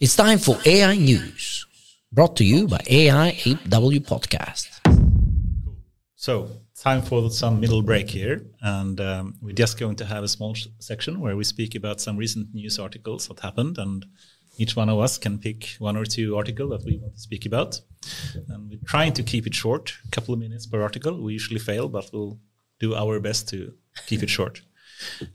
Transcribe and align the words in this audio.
It's 0.00 0.14
time 0.14 0.38
for 0.38 0.56
AI 0.64 0.94
News, 0.94 1.66
brought 2.12 2.36
to 2.36 2.44
you 2.44 2.68
by 2.68 2.78
AIAW 2.78 3.98
Podcast. 4.06 4.68
So, 6.14 6.50
time 6.80 7.02
for 7.02 7.28
some 7.30 7.58
middle 7.58 7.82
break 7.82 8.08
here. 8.08 8.46
And 8.62 9.00
um, 9.00 9.34
we're 9.42 9.56
just 9.56 9.76
going 9.76 9.96
to 9.96 10.04
have 10.04 10.22
a 10.22 10.28
small 10.28 10.54
section 10.78 11.18
where 11.18 11.36
we 11.36 11.42
speak 11.42 11.74
about 11.74 12.00
some 12.00 12.16
recent 12.16 12.54
news 12.54 12.78
articles 12.78 13.26
that 13.26 13.40
happened. 13.40 13.78
And 13.78 14.06
each 14.56 14.76
one 14.76 14.88
of 14.88 15.00
us 15.00 15.18
can 15.18 15.36
pick 15.36 15.70
one 15.80 15.96
or 15.96 16.04
two 16.04 16.36
articles 16.36 16.70
that 16.70 16.84
we 16.84 16.98
want 16.98 17.14
to 17.14 17.20
speak 17.20 17.44
about. 17.44 17.80
And 18.50 18.70
we're 18.70 18.78
trying 18.86 19.14
to 19.14 19.24
keep 19.24 19.48
it 19.48 19.54
short, 19.56 19.94
a 20.06 20.10
couple 20.12 20.32
of 20.32 20.38
minutes 20.38 20.64
per 20.64 20.80
article. 20.80 21.20
We 21.20 21.32
usually 21.32 21.58
fail, 21.58 21.88
but 21.88 22.08
we'll 22.12 22.38
do 22.78 22.94
our 22.94 23.18
best 23.18 23.48
to 23.48 23.72
keep 24.06 24.22
it 24.22 24.30
short. 24.30 24.62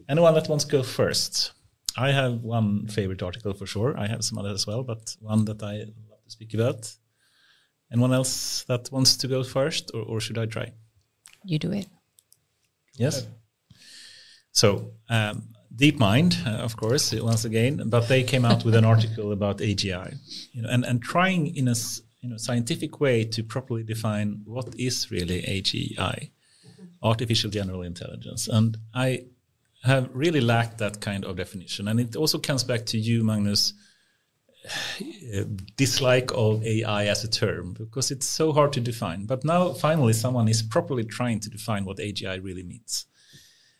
Anyone 0.07 0.35
that 0.35 0.47
wants 0.47 0.63
to 0.63 0.71
go 0.71 0.83
first? 0.83 1.51
I 1.97 2.11
have 2.11 2.41
one 2.41 2.87
favorite 2.87 3.21
article 3.21 3.53
for 3.53 3.65
sure. 3.65 3.97
I 3.97 4.07
have 4.07 4.23
some 4.23 4.37
others 4.37 4.53
as 4.53 4.67
well, 4.67 4.83
but 4.83 5.15
one 5.19 5.45
that 5.45 5.61
I 5.61 5.79
love 6.09 6.23
to 6.23 6.31
speak 6.31 6.53
about. 6.53 6.91
Anyone 7.91 8.13
else 8.13 8.63
that 8.67 8.91
wants 8.91 9.17
to 9.17 9.27
go 9.27 9.43
first, 9.43 9.91
or, 9.93 10.01
or 10.01 10.19
should 10.19 10.37
I 10.37 10.47
try? 10.47 10.71
You 11.43 11.59
do 11.59 11.71
it. 11.71 11.87
Yes. 12.97 13.27
So, 14.51 14.93
um, 15.09 15.53
DeepMind, 15.75 16.45
uh, 16.45 16.63
of 16.63 16.77
course, 16.77 17.13
once 17.13 17.45
again, 17.45 17.83
but 17.87 18.07
they 18.07 18.23
came 18.23 18.45
out 18.45 18.63
with 18.63 18.75
an 18.75 18.85
article 18.85 19.31
about 19.31 19.57
AGI, 19.57 20.15
you 20.51 20.61
know, 20.61 20.69
and, 20.69 20.85
and 20.85 21.01
trying 21.01 21.55
in 21.55 21.67
a 21.67 21.75
you 22.21 22.29
know, 22.29 22.37
scientific 22.37 22.99
way 22.99 23.23
to 23.25 23.43
properly 23.43 23.83
define 23.83 24.41
what 24.45 24.73
is 24.77 25.09
really 25.09 25.41
AGI, 25.41 26.29
artificial 27.01 27.49
general 27.49 27.81
intelligence. 27.81 28.47
And 28.47 28.77
I 28.93 29.25
have 29.83 30.09
really 30.13 30.41
lacked 30.41 30.77
that 30.77 31.01
kind 31.01 31.25
of 31.25 31.35
definition. 31.35 31.87
And 31.87 31.99
it 31.99 32.15
also 32.15 32.39
comes 32.39 32.63
back 32.63 32.85
to 32.87 32.97
you, 32.97 33.23
Magnus, 33.23 33.73
uh, 35.35 35.43
dislike 35.75 36.31
of 36.33 36.63
AI 36.63 37.05
as 37.07 37.23
a 37.25 37.29
term 37.29 37.73
because 37.73 38.11
it's 38.11 38.25
so 38.25 38.53
hard 38.53 38.71
to 38.73 38.79
define. 38.79 39.25
But 39.25 39.43
now, 39.43 39.73
finally, 39.73 40.13
someone 40.13 40.47
is 40.47 40.61
properly 40.61 41.03
trying 41.03 41.41
to 41.41 41.49
define 41.49 41.83
what 41.83 41.97
AGI 41.97 42.41
really 42.41 42.63
means. 42.63 43.05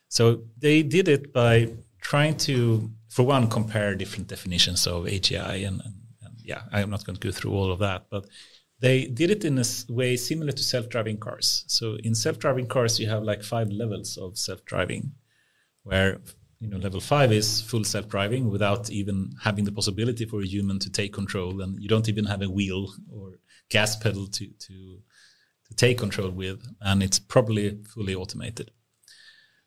So 0.10 0.44
they 0.58 0.84
did 0.84 1.08
it 1.08 1.32
by 1.32 1.74
trying 2.02 2.36
to, 2.38 2.92
for 3.10 3.26
one, 3.26 3.48
compare 3.48 3.96
different 3.96 4.28
definitions 4.28 4.86
of 4.86 5.06
AGI. 5.06 5.66
And, 5.66 5.82
and, 5.86 5.96
and 6.22 6.36
yeah, 6.44 6.64
I'm 6.74 6.90
not 6.90 7.06
going 7.06 7.16
to 7.16 7.28
go 7.28 7.32
through 7.32 7.54
all 7.54 7.72
of 7.72 7.80
that, 7.80 8.08
but 8.10 8.26
they 8.80 9.06
did 9.06 9.32
it 9.32 9.46
in 9.46 9.58
a 9.58 9.64
way 9.88 10.18
similar 10.18 10.52
to 10.52 10.62
self-driving 10.62 11.18
cars. 11.18 11.64
So 11.68 11.96
in 12.04 12.14
self-driving 12.14 12.68
cars, 12.68 13.00
you 13.00 13.08
have 13.08 13.24
like 13.24 13.42
five 13.42 13.70
levels 13.70 14.18
of 14.18 14.38
self-driving 14.38 15.14
where 15.84 16.20
you 16.60 16.70
know 16.70 16.78
level 16.78 17.02
five 17.02 17.32
is 17.32 17.62
full 17.62 17.84
self-driving 17.84 18.50
without 18.50 18.90
even 18.90 19.32
having 19.44 19.66
the 19.66 19.72
possibility 19.72 20.26
for 20.26 20.42
a 20.42 20.46
human 20.46 20.80
to 20.80 20.90
take 20.90 21.14
control 21.14 21.62
and 21.62 21.82
you 21.82 21.90
don't 21.90 22.10
even 22.10 22.26
have 22.26 22.42
a 22.42 22.50
wheel 22.50 22.94
or 23.12 23.40
gas 23.70 23.96
pedal 23.96 24.28
to 24.28 24.48
to 24.60 25.00
to 25.68 25.74
take 25.76 25.98
control 25.98 26.30
with 26.30 26.62
and 26.82 27.04
it's 27.04 27.20
probably 27.20 27.78
fully 27.94 28.16
automated 28.16 28.72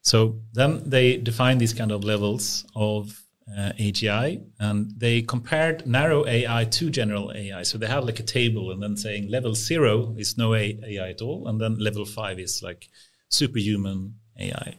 so 0.02 0.40
then 0.52 0.88
they 0.88 1.16
define 1.16 1.58
these 1.58 1.74
kind 1.74 1.90
of 1.90 2.04
levels 2.04 2.64
of 2.76 3.26
uh, 3.50 3.72
AGI 3.78 4.44
and 4.58 4.92
they 4.96 5.22
compared 5.22 5.86
narrow 5.86 6.26
AI 6.26 6.64
to 6.64 6.90
general 6.90 7.32
AI. 7.34 7.62
So 7.62 7.78
they 7.78 7.86
have 7.86 8.04
like 8.04 8.20
a 8.20 8.24
table 8.24 8.70
and 8.70 8.82
then 8.82 8.96
saying 8.96 9.28
level 9.28 9.54
zero 9.54 10.14
is 10.18 10.36
no 10.36 10.54
AI 10.54 11.10
at 11.10 11.22
all, 11.22 11.48
and 11.48 11.60
then 11.60 11.76
level 11.78 12.04
five 12.04 12.38
is 12.38 12.62
like 12.62 12.88
superhuman 13.28 14.14
AI. 14.38 14.78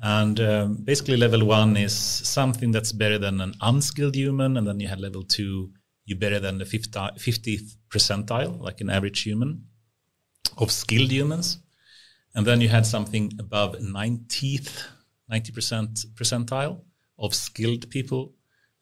And 0.00 0.38
um, 0.40 0.76
basically, 0.84 1.16
level 1.16 1.44
one 1.44 1.76
is 1.76 1.94
something 1.94 2.70
that's 2.70 2.92
better 2.92 3.18
than 3.18 3.40
an 3.40 3.54
unskilled 3.60 4.14
human. 4.14 4.56
And 4.56 4.66
then 4.66 4.80
you 4.80 4.88
have 4.88 5.00
level 5.00 5.22
two, 5.22 5.70
you're 6.04 6.18
better 6.18 6.40
than 6.40 6.58
the 6.58 6.64
50th 6.64 7.76
percentile, 7.88 8.60
like 8.60 8.80
an 8.80 8.90
average 8.90 9.22
human, 9.22 9.64
of 10.58 10.70
skilled 10.70 11.10
humans. 11.10 11.58
And 12.34 12.46
then 12.46 12.60
you 12.60 12.68
had 12.68 12.86
something 12.86 13.32
above 13.38 13.76
90th, 13.76 14.84
90% 15.32 16.06
percentile 16.14 16.82
of 17.18 17.34
skilled 17.34 17.90
people. 17.90 18.34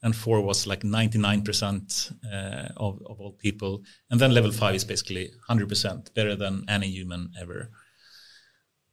And 0.03 0.15
four 0.15 0.43
was 0.43 0.67
like 0.67 0.83
99% 0.83 2.13
uh, 2.31 2.69
of, 2.77 3.01
of 3.07 3.21
all 3.21 3.33
people. 3.33 3.83
And 4.11 4.21
then 4.21 4.35
level 4.35 4.53
five 4.53 4.75
is 4.75 4.85
basically 4.85 5.31
100% 5.49 6.13
better 6.13 6.37
than 6.37 6.65
any 6.69 6.89
human 6.89 7.31
ever. 7.41 7.71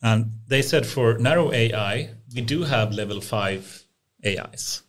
And 0.02 0.40
they 0.48 0.62
said 0.62 0.86
for 0.86 1.18
narrow 1.18 1.52
AI, 1.54 2.10
we 2.34 2.42
do 2.42 2.64
have 2.64 2.94
level 2.94 3.22
five 3.22 3.86
AIs. 4.26 4.82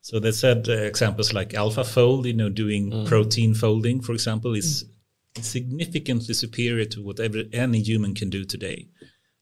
So 0.00 0.18
they 0.18 0.32
said 0.32 0.68
uh, 0.68 0.72
examples 0.72 1.32
like 1.32 1.50
AlphaFold, 1.50 2.24
you 2.24 2.32
know, 2.32 2.48
doing 2.48 2.90
mm. 2.90 3.06
protein 3.06 3.54
folding, 3.54 4.00
for 4.00 4.12
example, 4.12 4.54
is 4.54 4.84
mm. 5.36 5.44
significantly 5.44 6.34
superior 6.34 6.86
to 6.86 7.02
whatever 7.02 7.42
any 7.52 7.80
human 7.80 8.14
can 8.14 8.30
do 8.30 8.44
today. 8.44 8.88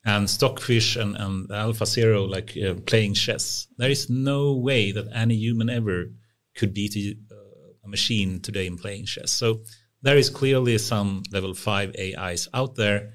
And 0.04 0.28
Stockfish 0.28 0.96
and, 0.96 1.16
and 1.16 1.48
AlphaZero, 1.48 2.28
like 2.28 2.56
uh, 2.56 2.74
playing 2.86 3.14
chess, 3.14 3.66
there 3.76 3.90
is 3.90 4.10
no 4.10 4.54
way 4.54 4.92
that 4.92 5.08
any 5.14 5.36
human 5.36 5.70
ever 5.70 6.12
could 6.54 6.74
beat 6.74 6.96
a, 6.96 7.16
uh, 7.32 7.72
a 7.84 7.88
machine 7.88 8.40
today 8.40 8.66
in 8.66 8.76
playing 8.76 9.06
chess. 9.06 9.30
So 9.32 9.60
there 10.02 10.16
is 10.16 10.30
clearly 10.30 10.78
some 10.78 11.22
level 11.32 11.54
five 11.54 11.94
AIs 11.98 12.48
out 12.52 12.76
there 12.76 13.12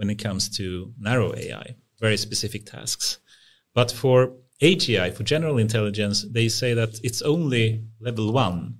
when 0.00 0.08
it 0.08 0.18
comes 0.18 0.48
to 0.48 0.94
narrow 0.98 1.34
AI, 1.36 1.76
very 2.00 2.16
specific 2.16 2.64
tasks. 2.64 3.18
But 3.74 3.92
for 3.92 4.32
AGI, 4.62 5.12
for 5.12 5.24
general 5.24 5.58
intelligence, 5.58 6.22
they 6.22 6.48
say 6.48 6.72
that 6.72 6.98
it's 7.04 7.20
only 7.20 7.84
level 8.00 8.32
one 8.32 8.78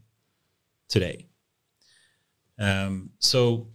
today. 0.88 1.28
Um, 2.58 3.10
so 3.18 3.68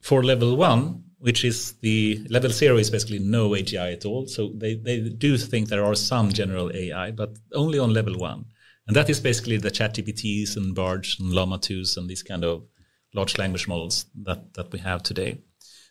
for 0.00 0.22
level 0.22 0.56
one, 0.56 1.04
which 1.18 1.44
is 1.44 1.74
the 1.82 2.24
level 2.30 2.50
zero 2.50 2.78
is 2.78 2.90
basically 2.90 3.18
no 3.18 3.50
AGI 3.50 3.92
at 3.92 4.06
all. 4.06 4.26
So 4.26 4.52
they, 4.54 4.74
they 4.76 5.10
do 5.10 5.36
think 5.36 5.68
there 5.68 5.84
are 5.84 5.94
some 5.94 6.32
general 6.32 6.74
AI, 6.74 7.10
but 7.10 7.36
only 7.52 7.78
on 7.78 7.92
level 7.92 8.16
one. 8.16 8.46
And 8.86 8.96
that 8.96 9.10
is 9.10 9.20
basically 9.20 9.58
the 9.58 9.70
ChatGPTs 9.70 10.56
and 10.56 10.74
Bards 10.74 11.18
and 11.20 11.34
Llama 11.34 11.58
2s 11.58 11.98
and 11.98 12.08
these 12.08 12.22
kind 12.22 12.44
of 12.44 12.64
large 13.12 13.36
language 13.36 13.68
models 13.68 14.06
that, 14.22 14.54
that 14.54 14.72
we 14.72 14.78
have 14.78 15.02
today. 15.02 15.42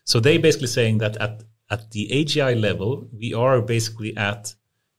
So 0.08 0.20
they 0.20 0.38
basically 0.38 0.68
saying 0.68 0.98
that 0.98 1.18
at 1.18 1.44
at 1.70 1.90
the 1.90 2.08
AGI 2.08 2.58
level, 2.58 3.06
we 3.12 3.34
are 3.34 3.60
basically 3.60 4.16
at 4.16 4.54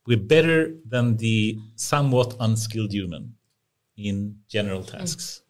we're 0.06 0.26
better 0.36 0.72
than 0.88 1.16
the 1.16 1.58
somewhat 1.74 2.36
unskilled 2.38 2.92
human 2.92 3.34
in 3.96 4.36
general 4.48 4.82
mm. 4.82 4.90
tasks. 4.92 5.42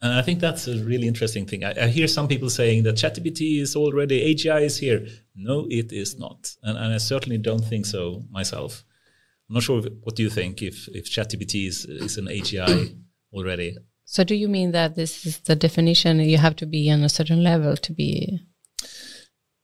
And 0.00 0.12
I 0.12 0.22
think 0.22 0.38
that's 0.38 0.68
a 0.68 0.84
really 0.84 1.08
interesting 1.08 1.44
thing. 1.44 1.64
I, 1.64 1.72
I 1.86 1.88
hear 1.88 2.06
some 2.06 2.28
people 2.28 2.48
saying 2.48 2.84
that 2.84 2.94
ChatGPT 2.94 3.60
is 3.60 3.74
already 3.74 4.32
AGI 4.32 4.62
is 4.62 4.78
here. 4.78 5.04
No, 5.34 5.66
it 5.68 5.90
is 5.92 6.16
not, 6.16 6.54
and, 6.62 6.78
and 6.78 6.94
I 6.94 6.98
certainly 6.98 7.38
don't 7.38 7.64
think 7.64 7.84
so 7.84 8.22
myself. 8.30 8.84
I'm 9.48 9.54
not 9.54 9.64
sure 9.64 9.82
what 10.04 10.14
do 10.14 10.22
you 10.22 10.30
think 10.30 10.62
if 10.62 10.86
if 10.94 11.10
ChatGPT 11.10 11.66
is 11.66 11.84
is 11.84 12.16
an 12.16 12.26
AGI 12.26 12.96
already. 13.32 13.76
So 14.06 14.24
do 14.24 14.34
you 14.34 14.48
mean 14.48 14.70
that 14.70 14.94
this 14.94 15.26
is 15.26 15.40
the 15.40 15.56
definition? 15.56 16.20
You 16.20 16.38
have 16.38 16.56
to 16.56 16.66
be 16.66 16.90
on 16.90 17.02
a 17.02 17.08
certain 17.08 17.42
level 17.42 17.76
to 17.76 17.92
be 17.92 18.40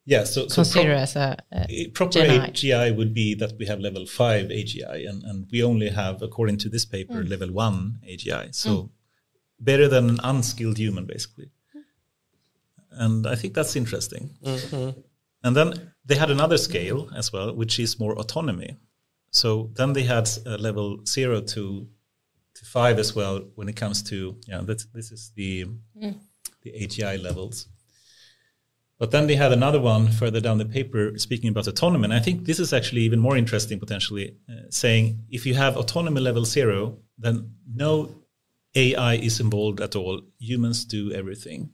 yeah, 0.04 0.25
so, 0.25 0.48
so 0.48 0.56
consider 0.56 0.92
as 0.92 1.14
a, 1.14 1.36
a 1.53 1.88
proper 1.91 2.19
AGI 2.19 2.97
would 2.97 3.14
be 3.14 3.34
that 3.36 3.52
we 3.56 3.66
have 3.66 3.78
level 3.78 4.04
five 4.04 4.47
AGI, 4.47 5.08
and, 5.08 5.22
and 5.22 5.47
we 5.52 5.62
only 5.62 5.91
have, 5.91 6.22
according 6.22 6.58
to 6.58 6.69
this 6.69 6.84
paper, 6.84 7.22
mm. 7.22 7.31
level 7.31 7.52
one 7.52 8.00
AGI. 8.04 8.52
So 8.52 8.70
mm. 8.70 8.91
better 9.60 9.86
than 9.86 10.10
an 10.10 10.20
unskilled 10.25 10.78
human, 10.78 11.06
basically. 11.06 11.50
And 12.91 13.26
I 13.28 13.36
think 13.36 13.54
that's 13.54 13.76
interesting. 13.76 14.31
Mm-hmm. 14.44 15.00
And 15.44 15.56
then 15.56 15.92
they 16.04 16.16
had 16.16 16.31
another 16.31 16.58
scale 16.58 17.08
as 17.16 17.32
well, 17.32 17.54
which 17.54 17.78
is 17.78 18.00
more 18.00 18.19
autonomy. 18.19 18.76
So 19.31 19.70
then 19.76 19.93
they 19.93 20.02
had 20.02 20.28
level 20.44 21.06
zero 21.06 21.40
to 21.40 21.88
to 22.62 22.69
five 22.69 22.99
as 22.99 23.14
well 23.14 23.41
when 23.55 23.69
it 23.69 23.76
comes 23.76 24.03
to 24.03 24.37
yeah 24.47 24.61
this 24.62 24.87
this 24.94 25.11
is 25.12 25.32
the 25.37 25.67
mm. 26.00 26.19
the 26.62 26.70
AGI 26.70 27.23
levels. 27.23 27.69
But 28.99 29.11
then 29.11 29.26
they 29.26 29.35
had 29.35 29.53
another 29.53 29.81
one 29.81 30.12
further 30.12 30.41
down 30.41 30.59
the 30.59 30.64
paper 30.64 31.19
speaking 31.19 31.50
about 31.50 31.67
autonomy. 31.67 32.05
And 32.05 32.14
I 32.14 32.20
think 32.20 32.44
this 32.44 32.61
is 32.61 32.73
actually 32.73 33.00
even 33.00 33.19
more 33.19 33.37
interesting 33.37 33.81
potentially, 33.81 34.37
uh, 34.49 34.70
saying 34.70 35.25
if 35.29 35.44
you 35.44 35.55
have 35.55 35.76
autonomy 35.76 36.20
level 36.20 36.44
zero, 36.44 36.99
then 37.19 37.53
no 37.75 38.14
AI 38.76 39.15
is 39.15 39.41
involved 39.41 39.81
at 39.81 39.97
all. 39.97 40.23
Humans 40.38 40.85
do 40.85 41.12
everything. 41.12 41.70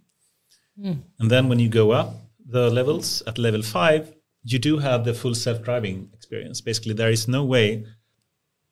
Mm. 0.82 1.02
And 1.18 1.30
then 1.30 1.50
when 1.50 1.58
you 1.58 1.68
go 1.68 1.90
up 1.90 2.14
the 2.46 2.70
levels 2.70 3.22
at 3.26 3.36
level 3.36 3.62
five, 3.62 4.14
you 4.42 4.58
do 4.58 4.78
have 4.78 5.04
the 5.04 5.12
full 5.12 5.34
self 5.34 5.62
driving 5.62 6.08
experience. 6.14 6.62
Basically, 6.62 6.94
there 6.94 7.10
is 7.10 7.28
no 7.28 7.44
way 7.44 7.84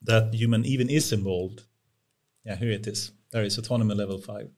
that 0.00 0.32
human 0.32 0.64
even 0.64 0.88
is 0.88 1.12
involved 1.12 1.62
yeah, 2.46 2.56
here 2.56 2.70
it 2.70 2.86
is. 2.86 3.12
There 3.32 3.44
is 3.44 3.58
autonomy 3.58 3.94
level 3.94 4.18
five. 4.18 4.48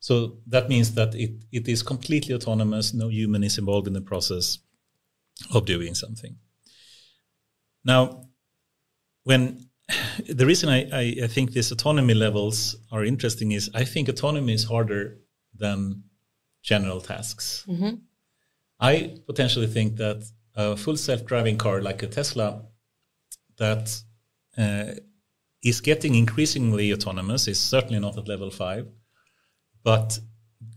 So 0.00 0.38
that 0.48 0.68
means 0.68 0.94
that 0.94 1.14
it, 1.14 1.44
it 1.52 1.68
is 1.68 1.82
completely 1.82 2.34
autonomous. 2.34 2.92
No 2.92 3.08
human 3.08 3.44
is 3.44 3.58
involved 3.58 3.86
in 3.86 3.92
the 3.92 4.00
process 4.00 4.58
of 5.54 5.64
doing 5.64 5.94
something. 5.94 6.36
Now, 7.84 8.26
when 9.22 9.68
the 10.28 10.44
reason 10.44 10.68
I, 10.68 10.88
I, 10.92 11.16
I 11.24 11.26
think 11.28 11.52
these 11.52 11.70
autonomy 11.70 12.14
levels 12.14 12.76
are 12.90 13.04
interesting 13.04 13.52
is 13.52 13.70
I 13.74 13.84
think 13.84 14.08
autonomy 14.08 14.54
is 14.54 14.64
harder 14.64 15.18
than 15.54 16.02
general 16.62 17.00
tasks. 17.00 17.64
I 18.80 19.18
potentially 19.26 19.68
think 19.68 19.96
that 19.96 20.24
a 20.56 20.76
full 20.76 20.96
self-driving 20.96 21.58
car 21.58 21.80
like 21.80 22.02
a 22.02 22.08
Tesla 22.08 22.62
that 23.58 23.96
uh, 24.58 24.94
is 25.62 25.80
getting 25.80 26.14
increasingly 26.14 26.92
autonomous 26.92 27.46
is 27.46 27.60
certainly 27.60 28.00
not 28.00 28.18
at 28.18 28.28
level 28.28 28.50
five, 28.50 28.86
but 29.84 30.18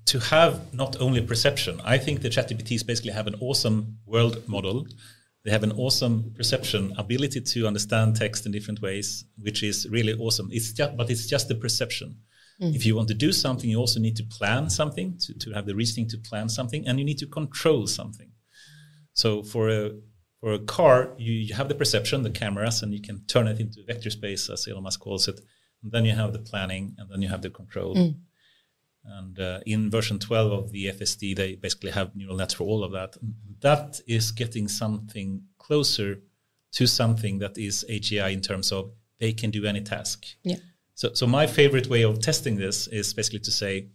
to 0.06 0.20
have 0.20 0.74
not 0.74 1.00
only 1.02 1.22
perception, 1.22 1.82
I 1.84 1.98
think 1.98 2.22
the 2.22 2.30
ChatGPTs 2.30 2.86
basically 2.86 3.12
have 3.12 3.28
an 3.28 3.36
awesome 3.40 3.98
world 4.06 4.48
model. 4.48 4.88
They 5.44 5.52
have 5.52 5.64
an 5.64 5.72
awesome 5.74 6.32
perception 6.36 6.94
ability 6.98 7.42
to 7.42 7.68
understand 7.68 8.16
text 8.16 8.46
in 8.46 8.52
different 8.52 8.82
ways, 8.82 9.26
which 9.40 9.64
is 9.64 9.88
really 9.90 10.14
awesome. 10.14 10.50
It's 10.52 10.74
just, 10.74 10.96
but 10.98 11.10
it's 11.10 11.28
just 11.28 11.48
the 11.48 11.56
perception. 11.56 12.18
Mm. 12.62 12.76
If 12.76 12.86
you 12.86 12.96
want 12.96 13.08
to 13.10 13.14
do 13.14 13.32
something, 13.32 13.70
you 13.70 13.78
also 13.78 14.00
need 14.00 14.16
to 14.18 14.24
plan 14.24 14.70
something, 14.70 15.18
to, 15.22 15.34
to 15.34 15.52
have 15.52 15.66
the 15.66 15.76
reasoning 15.76 16.08
to 16.10 16.18
plan 16.18 16.50
something, 16.50 16.88
and 16.88 17.00
you 17.00 17.06
need 17.06 17.20
to 17.20 17.28
control 17.28 17.88
something. 17.88 18.32
So 19.14 19.44
for 19.44 19.70
a 19.70 19.92
for 20.46 20.54
a 20.54 20.60
car, 20.60 21.10
you, 21.18 21.34
you 21.34 21.56
have 21.56 21.70
the 21.70 21.74
perception, 21.74 22.22
the 22.22 22.30
cameras, 22.30 22.84
and 22.84 22.94
you 22.94 23.02
can 23.02 23.26
turn 23.26 23.48
it 23.48 23.60
into 23.60 23.84
vector 23.84 24.12
space, 24.12 24.48
as 24.48 24.68
Elon 24.68 24.84
Musk 24.84 25.00
calls 25.00 25.28
it. 25.28 25.40
And 25.82 25.92
then 25.92 26.06
you 26.06 26.12
have 26.12 26.34
the 26.34 26.40
planning, 26.52 26.94
and 27.00 27.10
then 27.10 27.24
you 27.24 27.30
have 27.30 27.42
the 27.42 27.50
control. 27.50 27.96
And 29.06 29.40
uh, 29.40 29.62
in 29.66 29.90
version 29.90 30.20
12 30.20 30.52
of 30.52 30.72
the 30.72 30.86
FSD, 30.86 31.36
they 31.36 31.56
basically 31.56 31.90
have 31.90 32.16
neural 32.16 32.36
nets 32.38 32.54
for 32.54 32.64
all 32.64 32.84
of 32.84 32.92
that. 32.92 33.18
And 33.24 33.34
that 33.62 34.00
is 34.08 34.32
getting 34.32 34.68
something 34.68 35.42
closer 35.58 36.20
to 36.74 36.86
something 36.86 37.40
that 37.40 37.58
is 37.58 37.84
AGI 37.90 38.32
in 38.32 38.42
terms 38.42 38.72
of 38.72 38.92
they 39.20 39.34
can 39.34 39.50
do 39.50 39.66
any 39.66 39.82
task. 39.82 40.28
Yeah. 40.44 40.58
So, 40.94 41.12
so 41.16 41.26
my 41.26 41.48
favorite 41.48 41.88
way 41.88 42.04
of 42.04 42.20
testing 42.20 42.56
this 42.58 42.86
is 42.86 43.16
basically 43.16 43.40
to 43.40 43.52
say, 43.52 43.88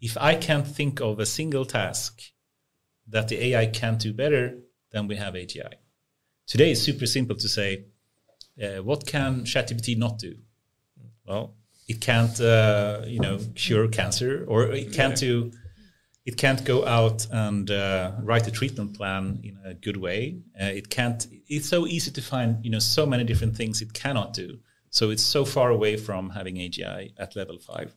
if 0.00 0.16
I 0.20 0.36
can't 0.36 0.68
think 0.68 1.00
of 1.00 1.18
a 1.18 1.26
single 1.26 1.64
task 1.64 2.22
that 3.08 3.26
the 3.26 3.44
AI 3.46 3.66
can't 3.66 3.98
do 3.98 4.12
better, 4.12 4.60
then 4.94 5.08
we 5.08 5.16
have 5.16 5.34
AGI. 5.34 5.74
Today 6.46 6.70
it's 6.70 6.80
super 6.80 7.06
simple 7.06 7.36
to 7.36 7.48
say, 7.48 7.86
uh, 8.62 8.82
what 8.82 9.06
can 9.06 9.42
ChatGPT 9.42 9.98
not 9.98 10.18
do? 10.18 10.36
Well, 11.26 11.56
it 11.88 12.00
can't, 12.00 12.40
uh, 12.40 13.02
you 13.06 13.18
know, 13.18 13.38
cure 13.56 13.88
cancer, 13.88 14.44
or 14.46 14.70
it 14.70 14.92
can't 14.92 15.16
do, 15.16 15.50
it 16.24 16.36
can't 16.36 16.64
go 16.64 16.86
out 16.86 17.26
and 17.30 17.70
uh, 17.70 18.12
write 18.22 18.46
a 18.46 18.50
treatment 18.50 18.96
plan 18.96 19.40
in 19.42 19.58
a 19.64 19.74
good 19.74 19.96
way. 19.96 20.38
Uh, 20.60 20.66
it 20.66 20.88
can't. 20.88 21.26
It's 21.48 21.68
so 21.68 21.86
easy 21.86 22.10
to 22.12 22.22
find, 22.22 22.64
you 22.64 22.70
know, 22.70 22.78
so 22.78 23.04
many 23.04 23.24
different 23.24 23.56
things 23.56 23.82
it 23.82 23.92
cannot 23.92 24.32
do. 24.32 24.58
So 24.90 25.10
it's 25.10 25.24
so 25.24 25.44
far 25.44 25.70
away 25.70 25.96
from 25.96 26.30
having 26.30 26.56
AGI 26.56 27.12
at 27.18 27.34
level 27.34 27.58
five. 27.58 27.92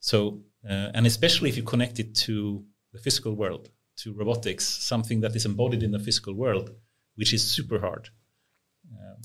So, 0.00 0.42
uh, 0.68 0.90
and 0.94 1.06
especially 1.06 1.48
if 1.48 1.56
you 1.56 1.62
connect 1.62 1.98
it 1.98 2.14
to 2.26 2.62
the 2.92 2.98
physical 2.98 3.34
world, 3.34 3.70
to 3.96 4.12
robotics, 4.12 4.66
something 4.66 5.20
that 5.20 5.36
is 5.36 5.46
embodied 5.46 5.82
in 5.82 5.92
the 5.92 5.98
physical 5.98 6.34
world, 6.34 6.70
which 7.16 7.32
is 7.32 7.42
super 7.42 7.78
hard. 7.78 8.08
Um, 8.92 9.16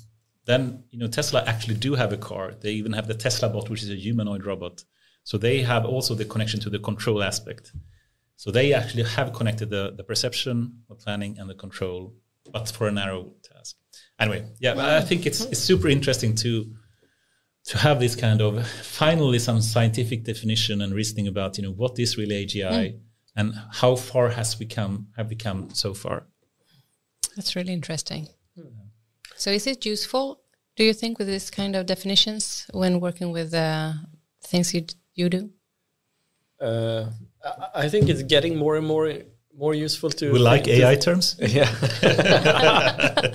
then, 0.46 0.84
you 0.90 1.00
know, 1.00 1.08
Tesla 1.08 1.44
actually 1.46 1.76
do 1.76 1.96
have 1.96 2.14
a 2.14 2.18
car. 2.18 2.54
They 2.60 2.72
even 2.72 2.94
have 2.94 3.08
the 3.08 3.14
Tesla 3.14 3.50
bot, 3.50 3.70
which 3.70 3.84
is 3.84 3.90
a 3.90 3.96
humanoid 3.96 4.46
robot. 4.46 4.84
So 5.24 5.38
they 5.38 5.62
have 5.62 5.86
also 5.86 6.16
the 6.16 6.26
connection 6.26 6.60
to 6.62 6.70
the 6.70 6.80
control 6.80 7.24
aspect. 7.24 7.72
So 8.36 8.52
they 8.52 8.74
actually 8.74 9.04
have 9.04 9.34
connected 9.34 9.70
the, 9.70 9.94
the 9.96 10.04
perception, 10.04 10.84
the 10.88 10.96
planning, 10.96 11.38
and 11.38 11.50
the 11.50 11.56
control, 11.56 12.16
but 12.52 12.70
for 12.70 12.88
a 12.88 12.92
narrow 12.92 13.34
task. 13.44 13.76
Anyway, 14.18 14.46
yeah, 14.60 14.98
I 14.98 15.02
think 15.02 15.26
it's, 15.26 15.42
it's 15.42 15.60
super 15.60 15.88
interesting 15.88 16.36
to 16.36 16.74
to 17.66 17.78
have 17.78 18.00
this 18.00 18.16
kind 18.16 18.42
of 18.42 18.66
finally 18.68 19.38
some 19.38 19.62
scientific 19.62 20.24
definition 20.24 20.82
and 20.82 20.94
reasoning 20.94 21.28
about 21.28 21.58
you 21.58 21.64
know 21.64 21.72
what 21.72 22.00
is 22.00 22.18
really 22.18 22.46
AGI 22.46 23.00
and 23.36 23.54
how 23.72 23.96
far 23.96 24.30
has 24.30 24.60
we 24.60 24.66
come 24.66 25.08
have 25.18 25.30
we 25.30 25.36
come 25.36 25.70
so 25.74 25.94
far. 25.94 26.24
That's 27.36 27.56
really 27.56 27.74
interesting. 27.74 28.28
So, 29.36 29.52
is 29.52 29.68
it 29.68 29.86
useful? 29.86 30.42
Do 30.76 30.84
you 30.84 30.94
think 30.94 31.18
with 31.20 31.28
this 31.28 31.50
kind 31.50 31.76
of 31.76 31.86
definitions 31.86 32.66
when 32.74 33.00
working 33.00 33.32
with 33.32 33.54
uh, 33.54 33.94
things 34.44 34.74
you 34.74 34.86
you 35.16 35.30
do? 35.30 35.50
Uh, 36.62 37.10
I, 37.44 37.86
I 37.86 37.90
think 37.90 38.10
it's 38.10 38.24
getting 38.24 38.58
more 38.58 38.76
and 38.78 38.86
more 38.86 39.14
more 39.58 39.74
useful 39.74 40.10
to. 40.10 40.32
We 40.32 40.40
like 40.40 40.66
to- 40.66 40.72
AI 40.72 40.96
terms. 40.96 41.36
Yeah. 41.40 41.70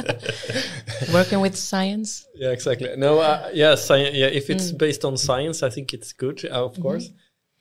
Working 1.13 1.41
with 1.41 1.57
science? 1.57 2.27
Yeah, 2.35 2.51
exactly. 2.51 2.95
No, 2.97 3.19
uh, 3.21 3.51
yeah, 3.53 3.73
sci- 3.75 4.11
yeah. 4.13 4.27
If 4.27 4.51
it's 4.51 4.73
based 4.73 5.05
on 5.05 5.17
science, 5.17 5.63
I 5.63 5.71
think 5.71 5.93
it's 5.93 6.13
good, 6.13 6.45
uh, 6.45 6.65
of 6.65 6.81
course. 6.81 7.11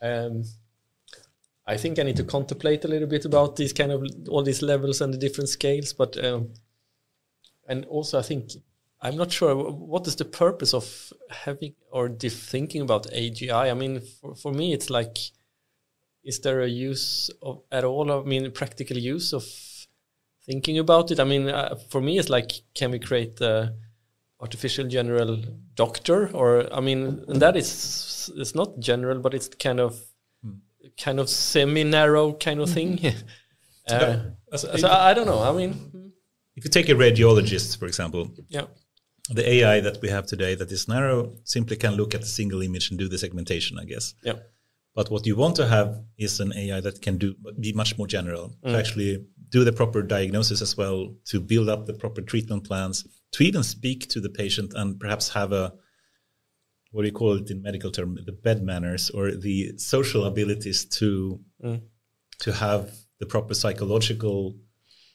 Um, 0.02 0.44
I 1.66 1.78
think 1.78 1.98
I 1.98 2.04
need 2.04 2.18
to 2.18 2.24
contemplate 2.24 2.84
a 2.84 2.90
little 2.90 3.08
bit 3.08 3.26
about 3.26 3.56
these 3.56 3.72
kind 3.72 3.92
of 3.92 4.06
all 4.28 4.44
these 4.44 4.62
levels 4.62 5.02
and 5.02 5.14
the 5.14 5.18
different 5.18 5.50
scales, 5.50 5.94
but 5.94 6.22
um, 6.24 6.50
and 7.68 7.86
also 7.86 8.20
I 8.20 8.22
think 8.22 8.52
I'm 9.02 9.18
not 9.18 9.32
sure 9.32 9.54
what 9.56 10.08
is 10.08 10.16
the 10.16 10.26
purpose 10.26 10.74
of 10.74 11.12
having 11.30 11.76
or 11.92 12.10
thinking 12.10 12.82
about 12.82 13.12
AGI. 13.12 13.70
I 13.70 13.74
mean, 13.74 14.00
for, 14.00 14.34
for 14.34 14.54
me, 14.54 14.74
it's 14.74 14.90
like, 14.90 15.18
is 16.24 16.40
there 16.40 16.62
a 16.62 16.68
use 16.68 17.30
of 17.42 17.64
at 17.72 17.84
all? 17.84 18.12
I 18.12 18.24
mean, 18.24 18.50
practical 18.52 18.98
use 18.98 19.34
of 19.34 19.46
thinking 20.46 20.80
about 20.80 21.12
it. 21.12 21.20
I 21.20 21.26
mean, 21.26 21.50
uh, 21.50 21.76
for 21.90 22.00
me, 22.00 22.18
it's 22.18 22.30
like, 22.30 22.52
can 22.76 22.92
we 22.92 23.00
create 23.00 23.42
a 23.42 23.74
artificial 24.40 24.88
general 24.88 25.42
doctor? 25.76 26.30
Or 26.34 26.74
I 26.74 26.80
mean, 26.80 27.26
and 27.28 27.42
that 27.42 27.58
is 27.58 28.32
it's 28.38 28.56
not 28.56 28.80
general, 28.80 29.20
but 29.20 29.34
it's 29.34 29.50
kind 29.50 29.82
of 29.82 30.02
kind 30.98 31.20
of 31.20 31.30
semi-narrow 31.30 32.34
kind 32.34 32.60
of 32.60 32.70
thing. 32.70 33.00
uh, 33.90 34.18
As- 34.52 34.62
so 34.82 34.88
I, 34.88 35.12
I 35.12 35.14
don't 35.14 35.26
know. 35.28 35.42
I 35.42 35.52
mean, 35.54 36.12
If 36.56 36.64
you 36.66 36.70
take 36.70 36.90
a 36.90 36.94
radiologist, 36.96 37.78
for 37.80 37.86
example, 37.88 38.30
yeah, 38.50 38.66
the 39.30 39.48
AI 39.56 39.80
that 39.82 40.02
we 40.02 40.10
have 40.10 40.26
today 40.28 40.56
that 40.56 40.72
is 40.72 40.88
narrow 40.88 41.34
simply 41.46 41.78
can 41.78 41.94
look 41.96 42.14
at 42.14 42.22
a 42.22 42.26
single 42.26 42.62
image 42.62 42.90
and 42.90 43.00
do 43.00 43.08
the 43.08 43.18
segmentation, 43.18 43.78
I 43.80 43.86
guess. 43.86 44.14
yeah, 44.24 44.34
But 44.96 45.10
what 45.10 45.26
you 45.26 45.36
want 45.36 45.56
to 45.56 45.68
have 45.68 46.00
is 46.18 46.40
an 46.40 46.54
AI 46.54 46.80
that 46.82 47.02
can 47.02 47.18
do 47.18 47.34
be 47.60 47.74
much 47.74 47.98
more 47.98 48.08
general, 48.08 48.54
to 48.64 48.78
actually 48.78 49.26
do 49.50 49.64
the 49.64 49.72
proper 49.72 50.02
diagnosis 50.02 50.62
as 50.62 50.76
well, 50.78 51.16
to 51.26 51.40
build 51.40 51.70
up 51.70 51.86
the 51.86 51.94
proper 51.94 52.22
treatment 52.22 52.64
plans, 52.66 53.06
to 53.32 53.44
even 53.44 53.64
speak 53.64 54.08
to 54.10 54.20
the 54.20 54.30
patient 54.30 54.74
and 54.76 55.00
perhaps 55.00 55.30
have 55.30 55.52
a 55.54 55.74
what 56.94 57.02
do 57.02 57.08
you 57.08 57.12
call 57.12 57.34
it 57.38 57.50
in 57.50 57.62
medical 57.62 57.92
term, 57.92 58.18
the 58.24 58.32
bed 58.32 58.64
manners 58.64 59.10
or 59.10 59.32
the 59.32 59.78
social 59.78 60.26
abilities 60.26 60.86
to 60.86 61.40
mm. 61.62 61.82
to 62.40 62.54
have 62.54 62.92
the 63.20 63.26
proper 63.26 63.54
psychological 63.54 64.56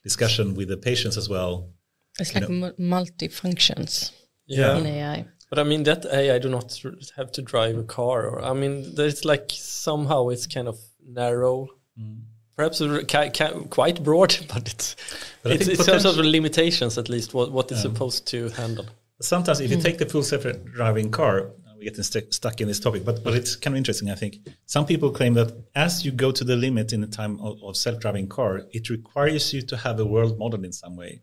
discussion 0.02 0.54
with 0.54 0.68
the 0.68 0.76
patients 0.76 1.16
as 1.16 1.28
well. 1.28 1.70
It's 2.18 2.34
like 2.34 2.48
mu- 2.48 2.72
multi-functions 2.78 4.12
yeah. 4.46 4.76
in 4.76 4.86
AI. 4.86 5.26
But 5.50 5.60
I 5.60 5.62
mean, 5.62 5.84
that 5.84 6.04
AI 6.04 6.38
do 6.40 6.48
not 6.48 6.82
have 7.16 7.30
to 7.32 7.42
drive 7.42 7.78
a 7.78 7.84
car, 7.84 8.26
or 8.28 8.42
I 8.42 8.52
mean, 8.54 8.94
there's 8.96 9.24
like 9.24 9.50
somehow 9.54 10.28
it's 10.28 10.46
kind 10.46 10.68
of 10.68 10.78
narrow, 11.06 11.68
mm. 11.98 12.20
perhaps 12.56 12.82
ca- 13.08 13.30
ca- 13.30 13.60
quite 13.70 14.02
broad, 14.02 14.36
but 14.52 14.68
it's 14.68 14.96
But 15.42 15.52
I 15.52 15.54
it's, 15.54 15.68
it's 15.68 15.84
some 15.84 16.00
sort 16.00 16.18
of 16.18 16.24
limitations 16.24 16.98
at 16.98 17.08
least 17.08 17.34
what 17.34 17.52
what 17.52 17.70
it's 17.70 17.82
supposed 17.82 18.26
to 18.28 18.48
handle. 18.50 18.86
Sometimes, 19.20 19.60
if 19.60 19.70
you 19.70 19.78
mm. 19.78 19.82
take 19.82 19.98
the 19.98 20.06
full 20.06 20.22
self-driving 20.22 21.10
car, 21.10 21.50
uh, 21.78 21.80
we 21.80 21.84
get 21.84 21.96
st- 21.96 22.32
stuck 22.34 22.60
in 22.60 22.68
this 22.68 22.80
topic, 22.80 23.04
but 23.04 23.22
but 23.24 23.34
it's 23.34 23.56
kind 23.56 23.74
of 23.74 23.78
interesting. 23.78 24.10
I 24.10 24.14
think 24.14 24.36
some 24.66 24.86
people 24.86 25.10
claim 25.10 25.34
that 25.34 25.52
as 25.74 26.04
you 26.04 26.12
go 26.12 26.32
to 26.32 26.44
the 26.44 26.56
limit 26.56 26.92
in 26.92 27.00
the 27.00 27.06
time 27.06 27.40
of, 27.40 27.62
of 27.62 27.76
self-driving 27.76 28.28
car, 28.28 28.62
it 28.72 28.90
requires 28.90 29.52
you 29.52 29.62
to 29.62 29.76
have 29.76 30.00
a 30.00 30.06
world 30.06 30.38
model 30.38 30.64
in 30.64 30.72
some 30.72 30.96
way. 30.96 31.22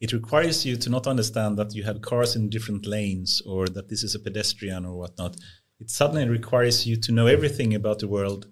It 0.00 0.12
requires 0.12 0.66
you 0.66 0.76
to 0.76 0.90
not 0.90 1.06
understand 1.06 1.56
that 1.58 1.74
you 1.74 1.84
have 1.84 2.02
cars 2.02 2.36
in 2.36 2.50
different 2.50 2.86
lanes 2.86 3.42
or 3.46 3.68
that 3.68 3.88
this 3.88 4.02
is 4.02 4.14
a 4.14 4.20
pedestrian 4.20 4.84
or 4.84 4.94
whatnot. 4.96 5.36
It 5.80 5.90
suddenly 5.90 6.28
requires 6.28 6.86
you 6.86 6.96
to 6.96 7.12
know 7.12 7.26
everything 7.26 7.74
about 7.74 8.00
the 8.00 8.08
world 8.08 8.46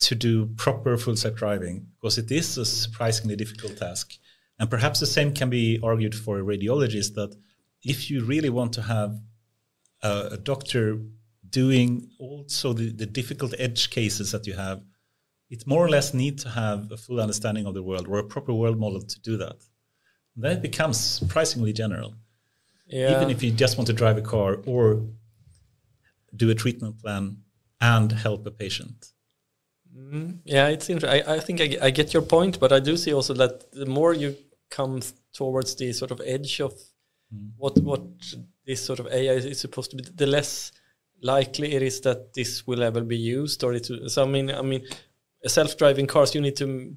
to 0.00 0.14
do 0.14 0.46
proper 0.56 0.96
full 0.96 1.16
self-driving 1.16 1.86
because 2.00 2.18
it 2.18 2.30
is 2.30 2.58
a 2.58 2.64
surprisingly 2.64 3.36
difficult 3.36 3.76
task. 3.76 4.12
And 4.58 4.70
perhaps 4.70 5.00
the 5.00 5.06
same 5.06 5.32
can 5.32 5.50
be 5.50 5.80
argued 5.82 6.14
for 6.14 6.38
a 6.38 6.44
radiologist 6.44 7.14
that 7.14 7.34
if 7.82 8.10
you 8.10 8.24
really 8.24 8.50
want 8.50 8.72
to 8.74 8.82
have 8.82 9.18
a, 10.02 10.28
a 10.32 10.36
doctor 10.36 10.98
doing 11.48 12.08
also 12.18 12.72
the, 12.72 12.90
the 12.90 13.06
difficult 13.06 13.54
edge 13.58 13.90
cases 13.90 14.32
that 14.32 14.46
you 14.46 14.54
have, 14.54 14.82
it 15.50 15.66
more 15.66 15.84
or 15.84 15.88
less 15.88 16.14
need 16.14 16.38
to 16.38 16.48
have 16.48 16.90
a 16.90 16.96
full 16.96 17.20
understanding 17.20 17.66
of 17.66 17.74
the 17.74 17.82
world 17.82 18.08
or 18.08 18.18
a 18.18 18.24
proper 18.24 18.52
world 18.52 18.78
model 18.78 19.02
to 19.02 19.20
do 19.20 19.36
that. 19.36 19.56
Then 20.34 20.52
it 20.56 20.62
becomes 20.62 20.98
surprisingly 20.98 21.72
general. 21.72 22.14
Yeah, 22.86 23.16
Even 23.16 23.30
if 23.30 23.42
you 23.42 23.50
just 23.50 23.76
want 23.76 23.86
to 23.88 23.92
drive 23.92 24.16
a 24.16 24.22
car 24.22 24.58
or 24.66 25.02
do 26.34 26.50
a 26.50 26.54
treatment 26.54 27.00
plan 27.00 27.38
and 27.80 28.12
help 28.12 28.46
a 28.46 28.50
patient. 28.50 29.12
Mm-hmm. 29.94 30.30
yeah, 30.44 30.68
it's 30.68 30.88
interesting. 30.88 31.22
I, 31.26 31.34
I 31.34 31.40
think 31.40 31.60
I, 31.60 31.76
I 31.82 31.90
get 31.90 32.14
your 32.14 32.22
point, 32.22 32.58
but 32.58 32.72
I 32.72 32.80
do 32.80 32.96
see 32.96 33.12
also 33.12 33.34
that 33.34 33.70
the 33.72 33.84
more 33.84 34.14
you 34.14 34.36
come 34.70 35.02
towards 35.34 35.74
the 35.74 35.92
sort 35.92 36.10
of 36.10 36.22
edge 36.24 36.60
of 36.60 36.72
what 37.56 37.78
what 37.78 38.02
this 38.66 38.84
sort 38.84 39.00
of 39.00 39.06
AI 39.06 39.34
is 39.34 39.60
supposed 39.60 39.90
to 39.90 39.96
be, 39.96 40.04
the 40.14 40.26
less 40.26 40.72
likely 41.22 41.74
it 41.74 41.82
is 41.82 42.00
that 42.02 42.34
this 42.34 42.66
will 42.66 42.82
ever 42.82 43.00
be 43.00 43.16
used. 43.16 43.64
Or 43.64 43.72
it. 43.74 43.88
So 44.10 44.22
I 44.22 44.26
mean, 44.26 44.50
I 44.50 44.62
mean, 44.62 44.84
self-driving 45.46 46.06
cars. 46.06 46.34
You 46.34 46.40
need 46.40 46.56
to 46.56 46.96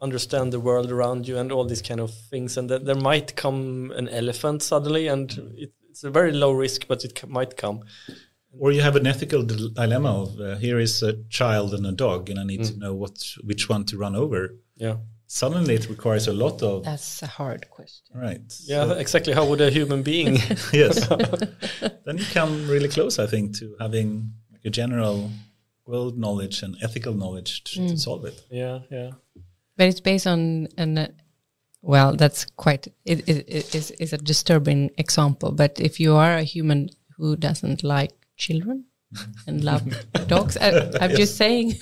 understand 0.00 0.52
the 0.52 0.60
world 0.60 0.90
around 0.92 1.26
you 1.26 1.38
and 1.38 1.50
all 1.50 1.64
these 1.64 1.82
kind 1.82 2.00
of 2.00 2.12
things, 2.30 2.56
and 2.56 2.68
that 2.70 2.84
there 2.84 2.94
might 2.94 3.36
come 3.36 3.92
an 3.96 4.08
elephant 4.08 4.62
suddenly, 4.62 5.06
and 5.08 5.30
it, 5.56 5.72
it's 5.90 6.04
a 6.04 6.10
very 6.10 6.32
low 6.32 6.52
risk, 6.52 6.86
but 6.86 7.04
it 7.04 7.18
c- 7.18 7.26
might 7.26 7.56
come. 7.56 7.80
Or 8.58 8.70
you 8.70 8.82
have 8.82 8.96
an 8.96 9.06
ethical 9.06 9.42
dil- 9.42 9.70
dilemma 9.70 10.22
of 10.22 10.40
uh, 10.40 10.56
here 10.56 10.78
is 10.78 11.02
a 11.02 11.14
child 11.28 11.74
and 11.74 11.86
a 11.86 11.92
dog, 11.92 12.30
and 12.30 12.38
I 12.38 12.44
need 12.44 12.64
to 12.64 12.78
know 12.78 12.94
what 12.94 13.16
which 13.42 13.68
one 13.68 13.84
to 13.86 13.96
run 13.96 14.14
over. 14.14 14.54
Yeah. 14.76 14.96
Suddenly, 15.26 15.74
it 15.74 15.88
requires 15.88 16.28
a 16.28 16.32
lot 16.32 16.62
of 16.62 16.84
That's 16.84 17.22
a 17.22 17.26
hard 17.26 17.68
question. 17.70 18.04
right. 18.14 18.42
Yeah, 18.66 18.92
exactly. 18.94 19.32
How 19.32 19.44
would 19.46 19.60
a 19.60 19.70
human 19.70 20.02
being? 20.02 20.36
yes. 20.72 21.08
then 21.08 22.18
you 22.18 22.24
come 22.32 22.68
really 22.68 22.88
close, 22.88 23.18
I 23.18 23.26
think, 23.26 23.56
to 23.58 23.74
having 23.80 24.32
like 24.52 24.64
a 24.64 24.70
general 24.70 25.30
world 25.86 26.18
knowledge 26.18 26.62
and 26.62 26.76
ethical 26.82 27.14
knowledge 27.14 27.64
to, 27.64 27.88
to 27.88 27.96
solve 27.96 28.24
it. 28.24 28.42
yeah, 28.50 28.80
yeah. 28.90 29.10
But 29.76 29.88
it's 29.88 30.00
based 30.00 30.26
on 30.26 30.68
an. 30.76 30.98
Uh, 30.98 31.08
well, 31.82 32.14
that's 32.16 32.46
quite. 32.56 32.86
It, 33.04 33.28
it, 33.28 33.44
it 33.48 33.74
is 33.74 33.90
is 33.92 34.12
a 34.12 34.18
disturbing 34.18 34.90
example. 34.98 35.52
But 35.52 35.80
if 35.80 35.98
you 35.98 36.14
are 36.14 36.36
a 36.36 36.42
human 36.44 36.90
who 37.16 37.36
doesn't 37.36 37.82
like 37.82 38.12
children 38.36 38.84
and 39.46 39.64
love 39.64 39.82
dogs, 40.28 40.56
I, 40.56 40.90
I'm 41.00 41.10
just 41.16 41.36
saying. 41.36 41.74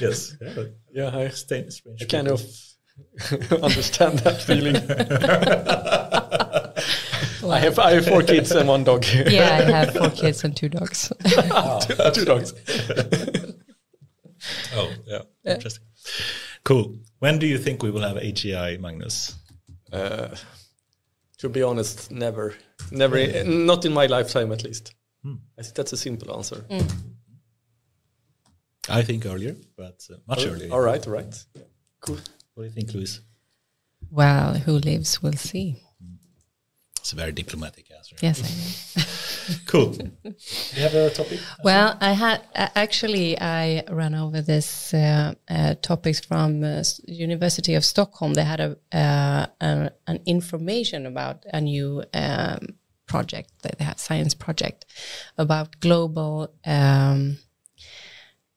Yes. 0.00 0.36
Yeah. 0.40 0.64
Yeah, 0.92 1.16
I, 1.16 1.28
strange- 1.28 1.72
strange 1.72 2.02
I 2.02 2.06
kind 2.06 2.28
of 2.28 2.40
understand 3.62 4.18
that 4.20 4.42
feeling. 4.42 4.76
I 7.50 7.58
have 7.60 7.78
I 7.78 7.92
have 7.92 8.06
four 8.06 8.22
kids 8.22 8.50
and 8.52 8.68
one 8.68 8.84
dog. 8.84 9.04
yeah, 9.26 9.64
I 9.66 9.70
have 9.70 9.94
four 9.94 10.10
kids 10.10 10.44
and 10.44 10.56
two 10.56 10.68
dogs. 10.68 11.12
Ah, 11.50 11.78
two, 11.78 11.94
two 12.12 12.24
dogs. 12.24 12.52
Oh, 14.74 14.90
yeah. 15.06 15.22
Interesting. 15.44 15.84
Cool. 16.64 16.98
When 17.18 17.38
do 17.38 17.46
you 17.46 17.58
think 17.58 17.82
we 17.82 17.90
will 17.90 18.02
have 18.02 18.16
AGI, 18.16 18.78
Magnus? 18.80 19.36
Uh, 19.92 20.28
to 21.38 21.48
be 21.48 21.62
honest, 21.62 22.10
never, 22.10 22.54
never, 22.90 23.44
not 23.44 23.84
in 23.84 23.92
my 23.92 24.06
lifetime 24.06 24.52
at 24.52 24.64
least. 24.64 24.94
Hmm. 25.22 25.34
I 25.58 25.62
think 25.62 25.74
that's 25.74 25.92
a 25.92 25.96
simple 25.96 26.34
answer. 26.36 26.64
Hmm. 26.70 26.86
I 28.90 29.02
think 29.02 29.26
earlier, 29.26 29.56
but 29.76 30.06
uh, 30.10 30.16
much 30.26 30.46
earlier. 30.46 30.72
All 30.72 30.80
right, 30.80 31.06
all 31.06 31.12
right. 31.12 31.44
Cool. 32.00 32.18
What 32.54 32.62
do 32.62 32.68
you 32.68 32.70
think, 32.70 32.94
Luis? 32.94 33.20
well, 34.10 34.54
who 34.54 34.72
lives 34.72 35.22
will 35.22 35.34
see. 35.34 35.76
It's 36.98 37.12
a 37.12 37.16
very 37.16 37.32
diplomatic 37.32 37.90
answer. 37.96 38.16
Yes, 38.20 38.42
I 38.42 39.00
know. 39.00 39.58
Cool. 39.66 39.94
you 40.24 40.82
have 40.82 40.94
a 40.94 41.10
topic? 41.10 41.40
Well, 41.64 41.96
I 42.00 42.12
had 42.12 42.42
uh, 42.54 42.68
actually 42.74 43.40
I 43.40 43.84
ran 43.88 44.14
over 44.14 44.42
this 44.42 44.92
uh, 44.92 45.34
uh, 45.48 45.74
topics 45.80 46.20
from 46.20 46.62
uh, 46.64 46.82
University 47.06 47.74
of 47.74 47.84
Stockholm. 47.84 48.34
They 48.34 48.44
had 48.44 48.60
a, 48.60 48.76
uh, 48.92 49.46
a 49.60 49.90
an 50.06 50.20
information 50.26 51.06
about 51.06 51.44
a 51.52 51.60
new 51.60 52.04
um, 52.12 52.74
project 53.06 53.52
that 53.62 53.78
they 53.78 53.84
have 53.84 53.98
science 53.98 54.34
project 54.34 54.84
about 55.38 55.80
global 55.80 56.52
um, 56.66 57.38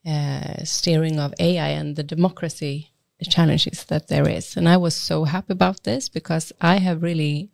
uh, 0.05 0.63
steering 0.63 1.20
of 1.20 1.34
AI 1.39 1.70
and 1.70 1.96
the 1.96 2.03
democracy 2.03 2.91
challenges 3.29 3.86
that 3.86 4.08
there 4.08 4.27
is. 4.27 4.58
And 4.58 4.67
I 4.67 4.77
was 4.77 4.96
so 4.96 5.25
happy 5.25 5.53
about 5.53 5.84
this 5.84 6.10
because 6.10 6.51
I 6.60 6.77
have 6.77 7.03
really 7.03 7.51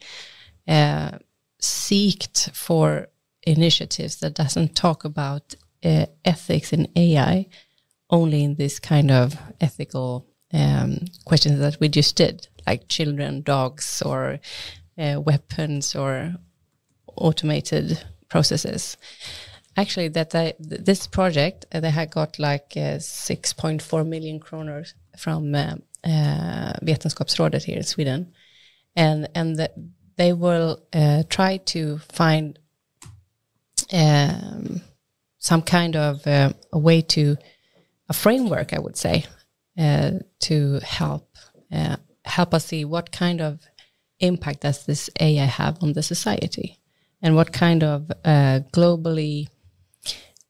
uh, 0.68 1.18
seeked 1.62 2.56
for 2.56 3.08
initiatives 3.46 4.18
that 4.18 4.36
doesn't 4.36 4.76
talk 4.76 5.04
about 5.04 5.56
uh, 5.84 6.06
ethics 6.26 6.74
in 6.74 6.88
AI 6.96 7.48
only 8.10 8.44
in 8.44 8.56
this 8.56 8.80
kind 8.80 9.12
of 9.12 9.38
ethical 9.60 10.26
um, 10.54 11.00
questions 11.26 11.60
that 11.60 11.78
we 11.80 11.90
just 11.90 12.16
did, 12.16 12.48
like 12.66 12.88
children, 12.88 13.42
dogs, 13.42 14.02
or 14.06 14.40
uh, 14.98 15.20
weapons, 15.20 15.96
or 15.96 16.36
automated 17.16 18.04
processes. 18.30 18.98
Actually, 19.78 20.08
that 20.08 20.32
this 20.60 21.06
project 21.06 21.68
uh, 21.72 21.80
they 21.80 21.92
had 21.92 22.10
got 22.10 22.40
like 22.40 22.74
uh, 22.76 22.98
6.4 22.98 24.08
million 24.08 24.40
kronor 24.40 24.92
from 25.16 25.54
uh, 25.54 25.76
uh, 26.04 26.74
Vetenskapsrådet 26.82 27.64
here 27.64 27.78
in 27.78 27.84
Sweden, 27.84 28.34
and 28.96 29.30
and 29.36 29.56
the, 29.56 29.70
they 30.16 30.34
will 30.34 30.82
uh, 30.94 31.22
try 31.30 31.58
to 31.58 32.00
find 32.00 32.58
um, 33.94 34.82
some 35.38 35.62
kind 35.62 35.96
of 35.96 36.26
a 36.26 36.56
way 36.74 37.02
to 37.02 37.38
a 38.10 38.14
framework, 38.14 38.74
I 38.74 38.80
would 38.80 38.98
say, 38.98 39.26
to 39.78 40.80
help 40.84 41.38
help 42.26 42.54
us 42.54 42.66
see 42.66 42.84
what 42.84 43.12
kind 43.12 43.42
of 43.42 43.60
impact 44.20 44.62
does 44.62 44.88
this 44.88 45.10
AI 45.20 45.46
have 45.46 45.78
on 45.84 45.94
the 45.94 46.02
society, 46.02 46.80
and 47.22 47.36
what 47.36 47.54
kind 47.54 47.84
of 47.84 48.12
globally, 48.74 49.50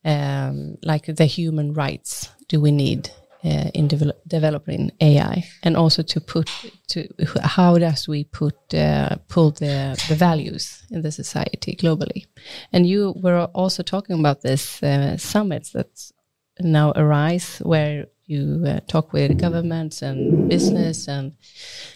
um, 0.06 0.77
like 0.84 1.16
the 1.16 1.25
human 1.25 1.74
rights, 1.74 2.30
do 2.48 2.62
we 2.62 2.72
need 2.72 3.10
uh, 3.44 3.70
in 3.74 3.88
devel- 3.88 4.18
developing 4.27 4.92
AI, 5.01 5.46
and 5.63 5.77
also 5.77 6.04
to 6.04 6.20
put 6.20 6.50
to 6.88 7.08
how 7.42 7.77
does 7.77 8.08
we 8.08 8.24
put 8.24 8.56
uh, 8.74 9.16
pull 9.27 9.51
the 9.51 9.96
the 10.10 10.16
values 10.16 10.84
in 10.92 11.01
the 11.01 11.12
society 11.12 11.75
globally, 11.75 12.25
and 12.72 12.88
you 12.88 13.13
were 13.24 13.46
also 13.54 13.84
talking 13.84 14.20
about 14.20 14.42
this 14.42 14.82
uh, 14.84 15.18
summits 15.18 15.72
that 15.72 16.12
now 16.60 16.92
arise 16.96 17.60
where 17.60 18.08
you 18.27 18.63
uh, 18.67 18.79
talk 18.88 19.13
with 19.13 19.39
governments 19.39 20.01
and 20.01 20.50
business 20.50 21.07
and 21.07 21.34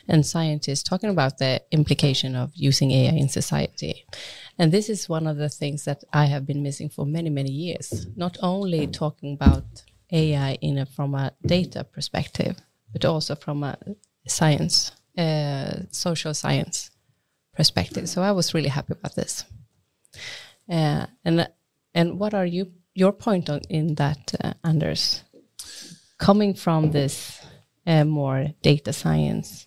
and 0.07 0.25
scientists 0.25 0.83
talking 0.83 1.09
about 1.09 1.37
the 1.37 1.61
implication 1.71 2.35
of 2.35 2.51
using 2.55 2.91
AI 2.91 3.13
in 3.13 3.29
society. 3.29 4.05
And 4.57 4.71
this 4.71 4.89
is 4.89 5.09
one 5.09 5.27
of 5.27 5.37
the 5.37 5.49
things 5.49 5.85
that 5.85 6.03
I 6.13 6.25
have 6.25 6.45
been 6.45 6.63
missing 6.63 6.89
for 6.89 7.05
many 7.05 7.29
many 7.29 7.51
years. 7.51 8.07
Not 8.15 8.37
only 8.41 8.87
talking 8.87 9.33
about 9.33 9.83
AI 10.11 10.57
in 10.61 10.77
a, 10.77 10.85
from 10.85 11.15
a 11.15 11.31
data 11.45 11.83
perspective, 11.83 12.57
but 12.91 13.05
also 13.05 13.35
from 13.35 13.63
a 13.63 13.77
science, 14.27 14.91
uh, 15.17 15.83
social 15.91 16.33
science 16.33 16.91
perspective. 17.55 18.09
So 18.09 18.21
I 18.21 18.31
was 18.31 18.53
really 18.53 18.69
happy 18.69 18.93
about 18.93 19.15
this. 19.15 19.45
Uh, 20.69 21.05
and 21.25 21.47
and 21.93 22.19
what 22.19 22.33
are 22.33 22.45
you 22.45 22.71
your 22.93 23.13
point 23.13 23.49
on 23.49 23.61
in 23.69 23.95
that, 23.95 24.33
uh, 24.43 24.53
Anders? 24.63 25.23
Coming 26.21 26.53
from 26.53 26.91
this 26.91 27.41
uh, 27.87 28.05
more 28.05 28.53
data 28.61 28.93
science 28.93 29.65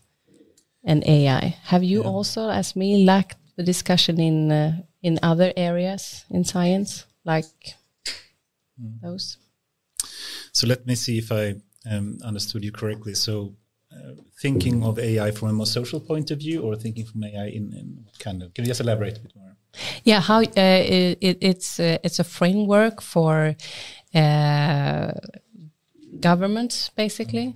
and 0.85 1.03
AI, 1.05 1.57
have 1.65 1.83
you 1.83 2.03
also, 2.03 2.49
as 2.49 2.77
me, 2.77 3.05
lacked 3.05 3.39
the 3.57 3.65
discussion 3.65 4.21
in 4.21 4.53
uh, 4.53 4.83
in 5.03 5.19
other 5.23 5.53
areas 5.57 6.25
in 6.31 6.45
science, 6.45 7.07
like 7.25 7.75
those? 9.03 9.39
So 10.53 10.69
let 10.69 10.87
me 10.87 10.95
see 10.95 11.19
if 11.19 11.33
I 11.33 11.57
um, 11.91 12.19
understood 12.23 12.63
you 12.63 12.71
correctly. 12.71 13.15
So, 13.15 13.57
uh, 13.93 14.15
thinking 14.41 14.85
of 14.85 14.99
AI 14.99 15.33
from 15.33 15.49
a 15.49 15.53
more 15.53 15.67
social 15.67 15.99
point 16.01 16.31
of 16.31 16.39
view, 16.39 16.63
or 16.63 16.77
thinking 16.77 17.05
from 17.05 17.25
AI 17.25 17.47
in, 17.47 17.73
in 17.73 17.99
what 18.05 18.19
kind 18.21 18.43
of? 18.43 18.55
Can 18.55 18.65
you 18.65 18.71
just 18.71 18.81
elaborate 18.81 19.19
a 19.19 19.21
bit 19.21 19.33
more? 19.35 19.57
Yeah, 20.05 20.21
how 20.21 20.39
uh, 20.39 20.45
it, 20.57 21.19
it, 21.21 21.39
it's 21.41 21.81
uh, 21.81 21.99
it's 22.05 22.21
a 22.21 22.25
framework 22.25 23.03
for 23.03 23.57
uh, 24.15 25.13
governments, 26.31 26.91
basically. 26.97 27.47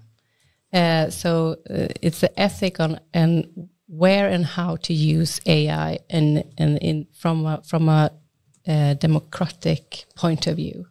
Uh, 0.72 1.08
so 1.10 1.56
uh, 1.70 1.88
it's 2.02 2.20
the 2.20 2.32
ethic 2.38 2.78
on 2.78 3.00
and 3.14 3.68
where 3.86 4.28
and 4.28 4.44
how 4.44 4.76
to 4.76 4.92
use 4.92 5.40
AI 5.46 5.98
and 6.10 6.44
and 6.58 6.78
in 6.88 7.06
from 7.22 7.46
a, 7.46 7.62
from 7.70 7.88
a 7.88 8.10
uh, 8.68 8.94
democratic 8.94 10.04
point 10.14 10.46
of 10.46 10.56
view. 10.56 10.86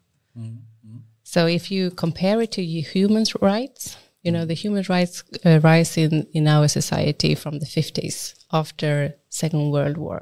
So 1.24 1.46
if 1.46 1.70
you 1.70 1.92
compare 1.92 2.42
it 2.42 2.52
to 2.54 2.64
human 2.64 3.26
rights, 3.42 3.98
you 4.24 4.32
know 4.32 4.46
the 4.46 4.56
human 4.64 4.84
rights 4.90 5.24
uh, 5.46 5.60
rise 5.70 5.98
in 5.98 6.26
in 6.34 6.48
our 6.48 6.68
society 6.68 7.36
from 7.36 7.60
the 7.60 7.66
50s 7.78 8.34
after 8.52 9.14
Second 9.30 9.72
World 9.72 9.98
War, 9.98 10.20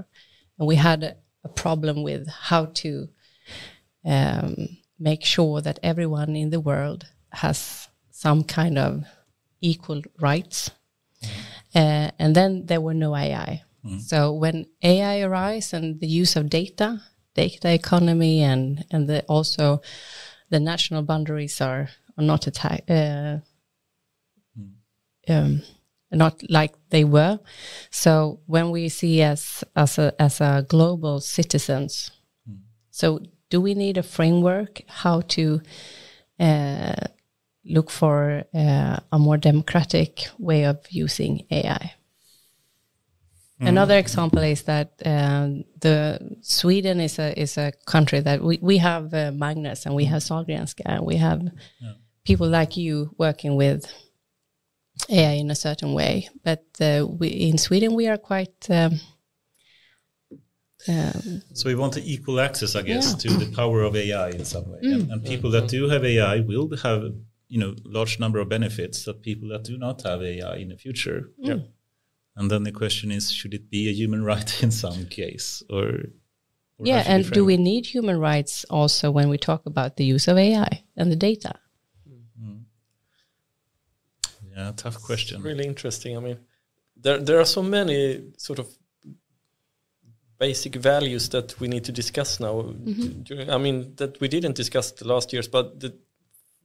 and 0.57 0.67
we 0.67 0.75
had 0.75 1.03
a, 1.03 1.11
a 1.43 1.49
problem 1.63 2.03
with 2.03 2.27
how 2.49 2.65
to 2.81 2.89
um, 4.03 4.55
make 4.99 5.23
sure 5.23 5.61
that 5.61 5.79
everyone 5.81 6.35
in 6.35 6.49
the 6.49 6.59
world 6.59 7.05
has 7.35 7.89
some 8.11 8.43
kind 8.43 8.77
of 8.77 9.03
equal 9.61 10.01
rights. 10.19 10.71
Uh, 11.73 12.11
and 12.19 12.35
then 12.35 12.65
there 12.65 12.81
were 12.81 12.93
no 12.93 13.15
AI. 13.15 13.63
So 13.99 14.33
when 14.33 14.65
AI 14.81 15.21
arise 15.21 15.73
and 15.73 15.99
the 15.99 16.07
use 16.07 16.35
of 16.35 16.49
data, 16.49 17.01
data 17.35 17.71
economy, 17.73 18.41
and 18.41 18.83
and 18.89 19.07
the, 19.07 19.23
also 19.27 19.81
the 20.49 20.59
national 20.59 21.03
boundaries 21.03 21.61
are 21.61 21.89
are 22.17 22.23
not 22.23 22.47
attack, 22.47 22.83
uh, 22.89 23.37
um, 25.27 25.61
not 26.11 26.41
like 26.49 26.73
they 26.89 27.03
were. 27.03 27.39
So 27.91 28.39
when 28.47 28.71
we 28.71 28.89
see 28.89 29.21
as 29.21 29.63
as 29.75 29.99
a 29.99 30.13
as 30.19 30.41
a 30.41 30.65
global 30.67 31.19
citizens, 31.19 32.11
so 32.89 33.19
do 33.49 33.61
we 33.61 33.75
need 33.75 33.97
a 33.97 34.03
framework 34.03 34.81
how 34.87 35.21
to 35.21 35.61
uh, 36.39 36.95
look 37.65 37.89
for 37.91 38.43
uh, 38.53 38.99
a 39.11 39.19
more 39.19 39.37
democratic 39.37 40.27
way 40.37 40.65
of 40.65 40.77
using 40.89 41.45
AI? 41.51 41.93
Another 43.61 43.97
example 43.97 44.43
is 44.43 44.63
that 44.63 45.01
um, 45.05 45.63
the 45.79 46.19
Sweden 46.41 46.99
is 46.99 47.19
a 47.19 47.39
is 47.39 47.57
a 47.57 47.71
country 47.85 48.19
that 48.19 48.41
we 48.41 48.59
we 48.61 48.77
have 48.79 49.13
uh, 49.13 49.31
Magnus 49.31 49.85
and 49.85 49.95
we 49.95 50.05
have 50.05 50.21
Sahlgrenska 50.21 50.81
and 50.85 51.05
we 51.05 51.15
have 51.17 51.41
people 52.25 52.47
like 52.47 52.75
you 52.75 53.15
working 53.17 53.55
with 53.55 53.91
AI 55.09 55.33
in 55.39 55.51
a 55.51 55.55
certain 55.55 55.93
way. 55.93 56.29
But 56.43 56.63
uh, 56.81 57.07
we, 57.07 57.27
in 57.27 57.57
Sweden 57.57 57.95
we 57.95 58.07
are 58.07 58.17
quite. 58.17 58.69
Um, 58.69 58.99
um, 60.87 61.41
So 61.53 61.69
we 61.69 61.75
want 61.75 61.97
equal 61.97 62.39
access, 62.39 62.75
I 62.75 62.81
guess, 62.81 63.11
Yeah. 63.11 63.17
to 63.17 63.29
the 63.45 63.55
power 63.55 63.81
of 63.83 63.95
AI 63.95 64.29
in 64.29 64.45
some 64.45 64.69
way. 64.69 64.79
And, 64.83 65.11
and 65.11 65.25
people 65.25 65.49
that 65.51 65.67
do 65.69 65.89
have 65.89 66.03
AI 66.05 66.41
will 66.41 66.69
have, 66.83 67.13
you 67.55 67.61
know, 67.61 67.73
large 67.85 68.19
number 68.19 68.39
of 68.39 68.49
benefits 68.49 69.05
that 69.05 69.21
people 69.21 69.47
that 69.47 69.63
do 69.63 69.77
not 69.77 70.01
have 70.01 70.21
AI 70.21 70.57
in 70.57 70.67
the 70.67 70.75
future. 70.75 71.29
Mm. 71.41 71.47
Yeah. 71.47 71.59
And 72.35 72.51
then 72.51 72.63
the 72.63 72.71
question 72.73 73.11
is, 73.11 73.31
should 73.31 73.53
it 73.53 73.69
be 73.69 73.87
a 73.87 73.93
human 73.93 74.25
right 74.25 74.51
in 74.63 74.71
some 74.71 75.05
case, 75.05 75.63
or? 75.69 75.85
or 76.77 76.83
yeah, 76.83 77.01
and 77.07 77.31
do 77.31 77.45
we 77.45 77.55
need 77.55 77.85
human 77.85 78.19
rights 78.19 78.65
also 78.69 79.09
when 79.09 79.29
we 79.29 79.37
talk 79.37 79.65
about 79.65 79.95
the 79.95 80.03
use 80.03 80.27
of 80.27 80.37
AI 80.37 80.83
and 80.97 81.09
the 81.09 81.15
data? 81.15 81.53
Mm. 82.37 82.63
Yeah, 84.53 84.73
tough 84.75 85.01
question. 85.01 85.41
really 85.41 85.65
interesting. 85.65 86.17
I 86.17 86.19
mean, 86.19 86.39
there 86.97 87.19
there 87.19 87.39
are 87.39 87.45
so 87.45 87.63
many 87.63 88.33
sort 88.37 88.59
of 88.59 88.67
basic 90.37 90.75
values 90.75 91.29
that 91.29 91.57
we 91.61 91.69
need 91.69 91.85
to 91.85 91.93
discuss 91.93 92.39
now. 92.41 92.73
During- 93.23 93.49
I 93.49 93.57
mean, 93.57 93.95
that 93.95 94.19
we 94.19 94.27
didn't 94.27 94.57
discuss 94.57 94.91
the 94.91 95.07
last 95.07 95.31
years, 95.31 95.47
but 95.47 95.79
the, 95.79 95.93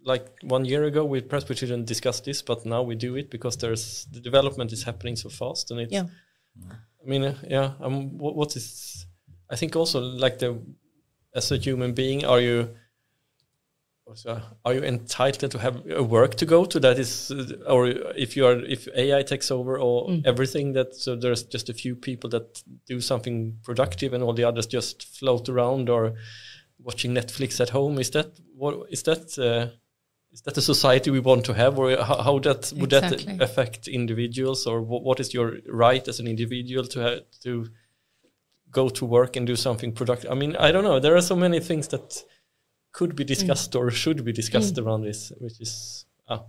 like 0.04 0.26
one 0.42 0.64
year 0.64 0.85
ago, 0.85 1.04
we 1.04 1.21
perhaps 1.21 1.49
we 1.49 1.54
didn't 1.54 1.85
discuss 1.85 2.21
this, 2.21 2.42
but 2.42 2.64
now 2.66 2.83
we 2.83 2.95
do 2.95 3.16
it 3.16 3.30
because 3.30 3.57
there's 3.57 4.07
the 4.12 4.21
development 4.21 4.73
is 4.73 4.83
happening 4.83 5.16
so 5.16 5.28
fast, 5.28 5.71
and 5.71 5.80
it's. 5.80 5.92
Yeah. 5.92 6.04
I 7.02 7.09
mean, 7.09 7.25
uh, 7.25 7.35
yeah. 7.47 7.73
Um, 7.80 8.19
what, 8.19 8.37
what 8.37 8.57
is? 8.57 9.07
I 9.50 9.57
think 9.57 9.75
also 9.76 10.00
like 10.00 10.38
the, 10.38 10.61
as 11.35 11.50
a 11.50 11.57
human 11.57 11.92
being, 11.95 12.25
are 12.25 12.40
you? 12.40 12.71
are 14.64 14.75
you 14.75 14.83
entitled 14.83 15.52
to 15.52 15.59
have 15.59 15.83
a 15.88 16.02
work 16.02 16.35
to 16.35 16.47
go 16.47 16.64
to 16.64 16.80
that 16.80 16.99
is 16.99 17.30
uh, 17.30 17.73
or 17.73 17.87
if 18.16 18.37
you 18.37 18.45
are 18.45 18.59
if 18.64 18.88
ai 18.97 19.23
takes 19.23 19.50
over 19.50 19.78
or 19.78 20.19
everything 20.25 20.73
that 20.73 20.95
so 20.95 21.14
there's 21.14 21.45
just 21.45 21.69
a 21.69 21.75
few 21.75 21.95
people 21.95 22.28
that 22.28 22.62
do 22.87 23.00
something 23.00 23.57
productive 23.62 24.12
and 24.12 24.23
all 24.23 24.33
the 24.33 24.42
others 24.42 24.66
just 24.66 25.04
float 25.16 25.49
around 25.49 25.88
or 25.88 26.14
watching 26.83 27.14
netflix 27.14 27.61
at 27.61 27.71
home 27.71 28.00
is 28.00 28.11
that 28.11 28.26
what 28.57 28.75
is 28.90 29.02
that 29.04 29.38
uh, 29.38 29.73
is 30.32 30.42
that 30.42 30.54
the 30.54 30.62
society 30.62 31.10
we 31.10 31.20
want 31.20 31.44
to 31.44 31.54
have 31.54 31.78
or 31.78 31.96
how, 31.96 32.22
how 32.22 32.38
that 32.38 32.72
would 32.76 32.92
Exactly. 32.92 33.37
that 33.37 33.42
affect 33.42 33.88
individuals 33.88 34.66
or 34.66 34.80
what, 34.80 35.02
what 35.02 35.20
is 35.20 35.34
your 35.34 35.58
right 35.68 36.06
as 36.06 36.20
an 36.20 36.26
individual 36.26 36.84
to 36.84 37.00
have 37.00 37.20
to 37.42 37.66
go 38.70 38.88
to 38.88 39.04
work 39.04 39.37
and 39.37 39.46
do 39.46 39.56
something 39.56 39.92
productive? 39.92 40.30
I 40.30 40.34
mean 40.34 40.56
i 40.56 40.70
don't 40.72 40.84
know. 40.84 41.00
There 41.00 41.16
are 41.16 41.22
so 41.22 41.37
many 41.37 41.60
things 41.60 41.88
that 41.88 42.22
could 42.92 43.14
be 43.16 43.25
discussed 43.25 43.75
or 43.76 43.90
should 43.90 44.25
be 44.25 44.32
discussed 44.32 44.78
around 44.78 45.02
this, 45.02 45.32
which 45.38 45.60
is 45.60 46.06
ah, 46.28 46.42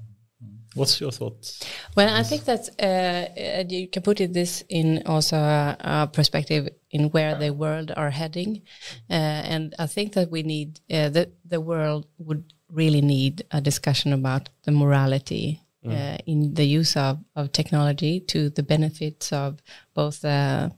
What's 0.73 1.01
your 1.01 1.11
thoughts? 1.11 1.59
Well, 1.97 2.09
I 2.15 2.23
think 2.23 2.45
that 2.45 2.69
uh, 2.79 3.59
uh, 3.59 3.63
you 3.67 3.89
can 3.89 4.01
put 4.03 4.21
it 4.21 4.33
this 4.33 4.63
in 4.69 5.03
also 5.05 5.35
a, 5.35 5.75
a 5.79 6.07
perspective 6.07 6.69
in 6.89 7.09
where 7.09 7.35
the 7.35 7.51
world 7.51 7.91
are 7.97 8.09
heading, 8.09 8.61
uh, 9.09 9.13
and 9.13 9.75
I 9.77 9.87
think 9.87 10.13
that 10.13 10.31
we 10.31 10.44
need 10.44 10.79
uh, 10.89 11.09
the 11.09 11.29
the 11.44 11.59
world 11.59 12.07
would 12.20 12.53
really 12.72 13.01
need 13.01 13.44
a 13.51 13.62
discussion 13.62 14.14
about 14.14 14.50
the 14.64 14.72
morality 14.72 15.62
uh, 15.90 16.18
in 16.27 16.53
the 16.53 16.66
use 16.66 16.96
of, 16.96 17.20
of 17.36 17.51
technology 17.51 18.20
to 18.20 18.50
the 18.51 18.64
benefits 18.64 19.34
of 19.34 19.62
both 19.94 20.22
the 20.22 20.72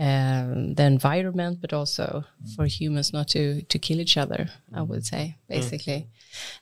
um, 0.00 0.74
the 0.74 0.84
environment, 0.84 1.60
but 1.60 1.72
also 1.72 2.24
for 2.54 2.66
humans 2.66 3.12
not 3.12 3.28
to 3.28 3.62
to 3.62 3.78
kill 3.78 4.00
each 4.00 4.16
other. 4.16 4.48
I 4.72 4.82
would 4.82 5.04
say 5.04 5.36
basically, 5.48 6.08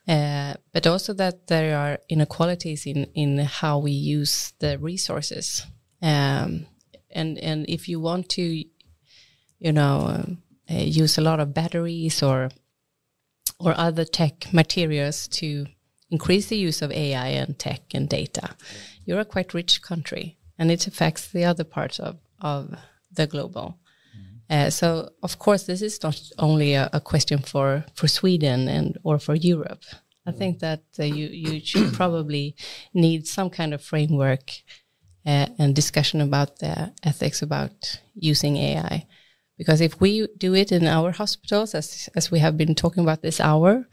uh, 0.08 0.54
but 0.72 0.86
also 0.86 1.12
that 1.14 1.46
there 1.46 1.76
are 1.76 1.98
inequalities 2.08 2.86
in 2.86 3.04
in 3.14 3.38
how 3.38 3.78
we 3.78 3.92
use 3.92 4.52
the 4.58 4.78
resources. 4.78 5.66
Um, 6.00 6.66
and 7.10 7.38
and 7.38 7.66
if 7.68 7.88
you 7.88 8.00
want 8.00 8.28
to, 8.30 8.42
you 8.42 9.72
know, 9.72 10.06
um, 10.08 10.42
uh, 10.70 10.74
use 11.02 11.18
a 11.18 11.22
lot 11.22 11.40
of 11.40 11.52
batteries 11.52 12.22
or 12.22 12.50
or 13.58 13.74
other 13.76 14.04
tech 14.04 14.52
materials 14.52 15.28
to 15.28 15.66
increase 16.10 16.48
the 16.48 16.56
use 16.56 16.82
of 16.82 16.92
AI 16.92 17.28
and 17.28 17.58
tech 17.58 17.94
and 17.94 18.08
data, 18.08 18.50
you're 19.04 19.20
a 19.20 19.24
quite 19.24 19.54
rich 19.54 19.82
country, 19.82 20.38
and 20.58 20.70
it 20.70 20.86
affects 20.86 21.28
the 21.28 21.44
other 21.44 21.64
parts 21.64 21.98
of 21.98 22.16
of 22.40 22.74
the 23.10 23.26
global. 23.26 23.78
Uh, 24.48 24.70
so 24.70 25.10
of 25.22 25.38
course 25.38 25.64
this 25.64 25.82
is 25.82 26.00
not 26.02 26.20
only 26.38 26.74
a, 26.74 26.88
a 26.92 27.00
question 27.00 27.38
for 27.38 27.84
for 27.94 28.08
Sweden 28.08 28.68
and 28.68 28.98
or 29.02 29.18
for 29.18 29.34
Europe. 29.34 29.82
I 30.26 30.32
think 30.32 30.58
that 30.60 30.82
uh, 30.98 31.04
you 31.04 31.28
you 31.28 31.60
should 31.60 31.92
probably 31.94 32.56
need 32.94 33.26
some 33.26 33.50
kind 33.50 33.74
of 33.74 33.82
framework 33.82 34.50
uh, 35.24 35.46
and 35.58 35.74
discussion 35.74 36.20
about 36.20 36.58
the 36.58 36.92
ethics 37.02 37.42
about 37.42 38.00
using 38.14 38.56
AI. 38.56 39.06
Because 39.58 39.80
if 39.80 40.00
we 40.00 40.28
do 40.36 40.54
it 40.54 40.70
in 40.70 40.86
our 40.86 41.12
hospitals, 41.12 41.74
as 41.74 42.08
as 42.14 42.30
we 42.30 42.40
have 42.40 42.56
been 42.56 42.74
talking 42.74 43.02
about 43.02 43.22
this 43.22 43.40
hour, 43.40 43.88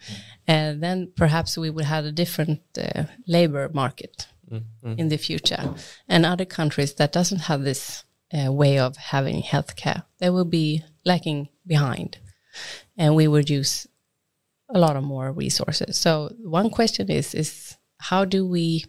uh, 0.47 0.73
then 0.77 1.11
perhaps 1.15 1.57
we 1.57 1.69
would 1.69 1.85
have 1.85 2.05
a 2.05 2.11
different 2.11 2.61
uh, 2.77 3.03
labor 3.27 3.69
market 3.73 4.27
in 4.97 5.09
the 5.09 5.17
future. 5.17 5.73
And 6.07 6.25
other 6.25 6.45
countries 6.45 6.93
that 6.95 7.13
doesn't 7.13 7.43
have 7.43 7.63
this 7.63 8.03
uh, 8.33 8.51
way 8.51 8.77
of 8.79 8.97
having 8.97 9.41
healthcare, 9.41 10.03
they 10.19 10.29
will 10.29 10.45
be 10.45 10.83
lacking 11.05 11.49
behind, 11.65 12.17
and 12.97 13.15
we 13.15 13.27
would 13.27 13.49
use 13.49 13.87
a 14.69 14.79
lot 14.79 14.95
of 14.95 15.03
more 15.03 15.31
resources. 15.31 15.97
So 15.97 16.33
one 16.43 16.69
question 16.69 17.09
is 17.09 17.33
is 17.33 17.77
how 17.97 18.25
do 18.25 18.45
we 18.45 18.85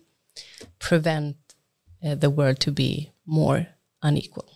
prevent 0.79 1.37
uh, 2.05 2.15
the 2.15 2.31
world 2.31 2.59
to 2.61 2.73
be 2.73 3.13
more 3.27 3.67
unequal? 4.03 4.51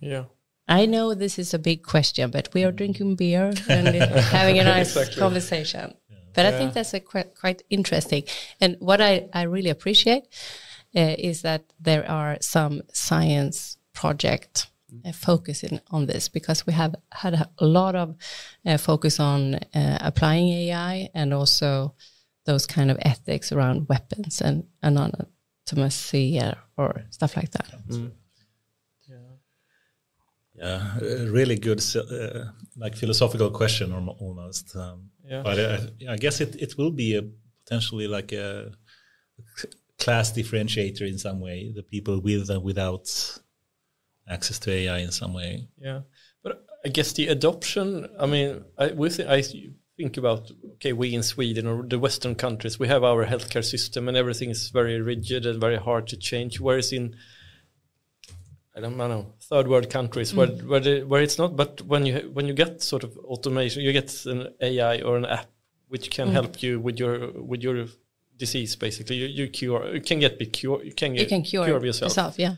yeah. 0.00 0.24
I 0.72 0.86
know 0.86 1.12
this 1.12 1.38
is 1.38 1.52
a 1.52 1.58
big 1.58 1.82
question, 1.82 2.30
but 2.30 2.48
we 2.54 2.64
are 2.64 2.72
drinking 2.72 3.16
beer 3.16 3.52
and 3.68 3.88
having 4.38 4.58
a 4.58 4.64
nice 4.64 4.96
Exactly. 4.96 5.20
conversation. 5.20 5.94
But 6.34 6.46
I 6.46 6.52
think 6.52 6.72
that's 6.72 6.94
a 6.94 7.00
quite, 7.00 7.34
quite 7.38 7.62
interesting. 7.68 8.24
And 8.58 8.76
what 8.80 9.02
I, 9.02 9.28
I 9.34 9.42
really 9.42 9.68
appreciate 9.68 10.24
uh, 10.96 11.14
is 11.18 11.42
that 11.42 11.64
there 11.78 12.10
are 12.10 12.38
some 12.40 12.80
science 12.90 13.76
project 13.92 14.68
uh, 15.04 15.12
focusing 15.12 15.80
on 15.90 16.06
this 16.06 16.30
because 16.30 16.66
we 16.66 16.72
have 16.72 16.94
had 17.12 17.34
a 17.58 17.66
lot 17.66 17.94
of 17.94 18.16
uh, 18.64 18.78
focus 18.78 19.20
on 19.20 19.56
uh, 19.74 19.98
applying 20.00 20.48
AI 20.48 21.10
and 21.14 21.34
also 21.34 21.94
those 22.46 22.66
kind 22.66 22.90
of 22.90 22.96
ethics 23.02 23.52
around 23.52 23.88
weapons 23.90 24.40
and 24.40 24.64
anonymity 24.82 26.40
or 26.78 27.02
stuff 27.10 27.36
like 27.36 27.50
that. 27.50 27.74
Yeah, 30.54 30.98
a 31.00 31.30
really 31.30 31.56
good, 31.58 31.82
uh, 31.96 32.44
like 32.76 32.94
philosophical 32.96 33.50
question 33.50 33.92
almo- 33.92 34.16
almost. 34.20 34.76
Um, 34.76 35.10
Yeah. 35.24 35.42
But 35.42 35.58
uh, 35.58 35.78
I 36.08 36.16
guess 36.16 36.40
it, 36.40 36.56
it 36.56 36.76
will 36.76 36.90
be 36.90 37.16
a 37.16 37.22
potentially 37.64 38.06
like 38.08 38.32
a 38.32 38.72
class 39.98 40.32
differentiator 40.32 41.02
in 41.08 41.18
some 41.18 41.40
way. 41.40 41.72
The 41.74 41.82
people 41.82 42.20
with 42.20 42.50
and 42.50 42.62
without 42.62 43.08
access 44.28 44.58
to 44.60 44.70
AI 44.70 44.98
in 44.98 45.12
some 45.12 45.32
way. 45.32 45.68
Yeah, 45.80 46.00
but 46.42 46.64
I 46.84 46.88
guess 46.88 47.12
the 47.12 47.28
adoption. 47.28 48.08
I 48.18 48.26
mean, 48.26 48.64
I 48.78 48.88
we 48.92 49.08
th- 49.10 49.28
I 49.28 49.42
think 49.96 50.16
about 50.16 50.50
okay, 50.74 50.92
we 50.92 51.14
in 51.14 51.22
Sweden 51.22 51.66
or 51.66 51.82
the 51.86 51.98
Western 51.98 52.34
countries, 52.34 52.78
we 52.78 52.88
have 52.88 53.04
our 53.04 53.26
healthcare 53.26 53.64
system, 53.64 54.08
and 54.08 54.16
everything 54.16 54.50
is 54.50 54.70
very 54.70 55.00
rigid 55.00 55.46
and 55.46 55.60
very 55.60 55.78
hard 55.78 56.06
to 56.08 56.16
change. 56.16 56.60
Whereas 56.60 56.92
in 56.92 57.14
I 58.74 58.80
don't 58.80 58.96
know 58.96 59.26
third 59.50 59.68
world 59.68 59.90
countries 59.90 60.34
where 60.34 60.48
where 60.48 60.80
the, 60.80 61.02
where 61.02 61.22
it's 61.22 61.38
not. 61.38 61.56
But 61.56 61.82
when 61.82 62.06
you 62.06 62.30
when 62.32 62.46
you 62.46 62.54
get 62.54 62.82
sort 62.82 63.04
of 63.04 63.16
automation, 63.18 63.82
you 63.82 63.92
get 63.92 64.24
an 64.26 64.48
AI 64.60 65.00
or 65.02 65.16
an 65.16 65.26
app 65.26 65.46
which 65.88 66.10
can 66.10 66.28
help 66.32 66.62
you 66.62 66.80
with 66.80 66.98
your 66.98 67.32
with 67.32 67.62
your 67.62 67.86
disease. 68.38 68.74
Basically, 68.76 69.16
you, 69.16 69.26
you 69.26 69.48
cure 69.48 69.94
you 69.94 70.00
can 70.00 70.20
get 70.20 70.38
be 70.38 70.46
cure 70.46 70.82
you 70.82 70.94
can 70.94 71.12
get 71.12 71.20
You 71.22 71.26
can 71.28 71.42
cure, 71.42 71.66
yourself 71.66 72.00
yourself. 72.10 72.38
Yeah. 72.38 72.54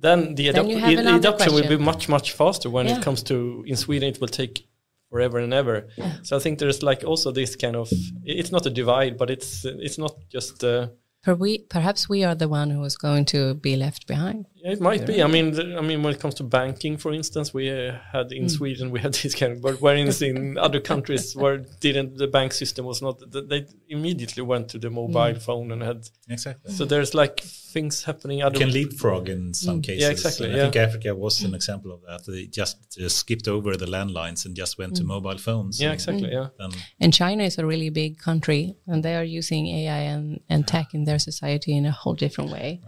then 0.00 0.34
the, 0.34 0.50
Then 0.50 0.64
adop- 0.64 0.86
the 0.86 0.96
another 1.00 1.16
adoption 1.18 1.54
will 1.54 1.68
be 1.68 1.76
much 1.76 2.08
much 2.08 2.32
faster 2.32 2.70
when 2.70 2.86
Yeah. 2.86 2.96
it 2.98 3.02
comes 3.04 3.22
to 3.24 3.64
in 3.66 3.76
Sweden 3.76 4.08
it 4.08 4.20
will 4.20 4.28
take 4.28 4.66
forever 5.10 5.38
and 5.38 5.52
ever. 5.52 5.88
So 6.22 6.36
I 6.36 6.40
think 6.40 6.58
there's 6.58 6.82
like 6.82 7.04
also 7.04 7.30
this 7.32 7.54
kind 7.56 7.76
of 7.76 7.90
it's 8.24 8.50
not 8.50 8.64
a 8.66 8.70
divide, 8.70 9.18
but 9.18 9.30
it's 9.30 9.64
it's 9.64 9.98
not 9.98 10.14
just 10.30 10.64
uh, 10.64 10.88
Per 11.22 11.34
we, 11.36 11.58
perhaps 11.58 12.08
we 12.08 12.24
are 12.24 12.34
the 12.34 12.48
one 12.48 12.70
who 12.70 12.82
is 12.84 12.96
going 12.96 13.24
to 13.26 13.54
be 13.54 13.76
left 13.76 14.06
behind. 14.08 14.46
Yeah, 14.64 14.72
it 14.72 14.80
might 14.80 15.04
be. 15.06 15.20
I 15.20 15.26
mean, 15.26 15.50
the, 15.52 15.76
I 15.76 15.80
mean, 15.80 16.04
when 16.04 16.14
it 16.14 16.20
comes 16.20 16.34
to 16.36 16.44
banking, 16.44 16.96
for 16.96 17.12
instance, 17.12 17.52
we 17.52 17.68
uh, 17.70 17.98
had 18.12 18.26
Hmm. 18.30 18.36
in 18.42 18.48
Sweden 18.48 18.90
we 18.92 19.00
had 19.00 19.12
this 19.22 19.34
kind 19.34 19.52
of, 19.54 19.60
but 19.60 19.80
whereas 19.80 20.22
in 20.22 20.56
other 20.66 20.80
countries 20.80 21.34
where 21.34 21.58
didn't 21.80 22.16
the 22.16 22.28
bank 22.28 22.52
system 22.52 22.84
was 22.84 23.02
not, 23.02 23.18
th- 23.32 23.46
they 23.48 23.66
immediately 23.88 24.42
went 24.44 24.68
to 24.68 24.78
the 24.78 24.88
mobile 24.90 25.32
Hmm. 25.34 25.38
phone 25.40 25.72
and 25.72 25.82
had. 25.82 26.08
Exactly. 26.28 26.72
So 26.72 26.84
there's 26.84 27.12
like 27.12 27.40
things 27.74 28.04
happening. 28.04 28.38
You 28.38 28.50
can 28.52 28.70
leapfrog 28.70 29.28
in 29.28 29.52
some 29.52 29.82
cases. 29.82 30.02
Yeah, 30.02 30.10
exactly, 30.10 30.46
And 30.46 30.54
I 30.54 30.58
yeah. 30.58 30.62
think 30.70 30.76
Africa 30.76 31.14
was 31.14 31.42
an 31.42 31.54
example 31.54 31.90
of 31.92 32.00
that. 32.06 32.20
They 32.30 32.46
just 32.46 32.76
uh, 33.04 33.08
skipped 33.08 33.48
over 33.48 33.76
the 33.76 33.86
landlines 33.86 34.46
and 34.46 34.54
just 34.54 34.78
went 34.78 34.94
to 34.96 35.04
mobile 35.04 35.38
phones. 35.38 35.80
Yeah, 35.80 35.88
and 35.90 35.94
exactly. 35.94 36.30
Yeah. 36.30 36.48
then- 36.58 36.70
And 37.00 37.12
China 37.12 37.42
is 37.42 37.58
a 37.58 37.66
really 37.66 37.90
big 37.90 38.18
country, 38.18 38.76
and 38.86 39.02
they 39.02 39.16
are 39.16 39.24
using 39.40 39.66
AI 39.66 40.02
and, 40.14 40.40
and 40.48 40.66
tech 40.68 40.94
in 40.94 41.04
their 41.04 41.18
society 41.18 41.72
in 41.76 41.84
a 41.84 41.90
whole 41.90 42.14
different 42.14 42.50
way. 42.52 42.80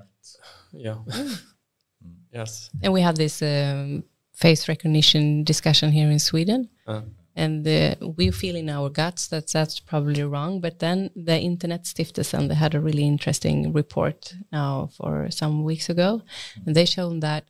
Yeah. 0.73 0.99
Hmm. 2.35 2.41
yes. 2.41 2.71
And 2.83 2.93
we 2.93 3.01
have 3.03 3.17
this 3.17 3.43
um, 3.43 4.05
face 4.33 4.69
recognition 4.69 5.45
discussion 5.45 5.93
here 5.93 6.11
in 6.11 6.19
Sweden. 6.19 6.69
Uh, 6.87 7.03
And 7.37 7.67
uh, 7.67 7.95
we 8.17 8.31
feel 8.31 8.55
in 8.57 8.69
our 8.69 8.91
guts 8.91 9.27
that 9.29 9.51
that's 9.53 9.81
probably 9.81 10.23
wrong. 10.23 10.61
But 10.61 10.79
then 10.79 11.11
the 11.17 11.37
Internet 11.41 11.85
Stiftelsen, 11.85 12.47
they 12.49 12.55
had 12.55 12.75
a 12.75 12.81
really 12.81 13.03
interesting 13.03 13.73
report 13.75 14.35
now 14.53 14.89
for 14.97 15.31
some 15.31 15.65
weeks 15.65 15.89
ago. 15.91 16.23
And 16.65 16.75
they 16.77 16.85
showed 16.87 17.21
that 17.21 17.45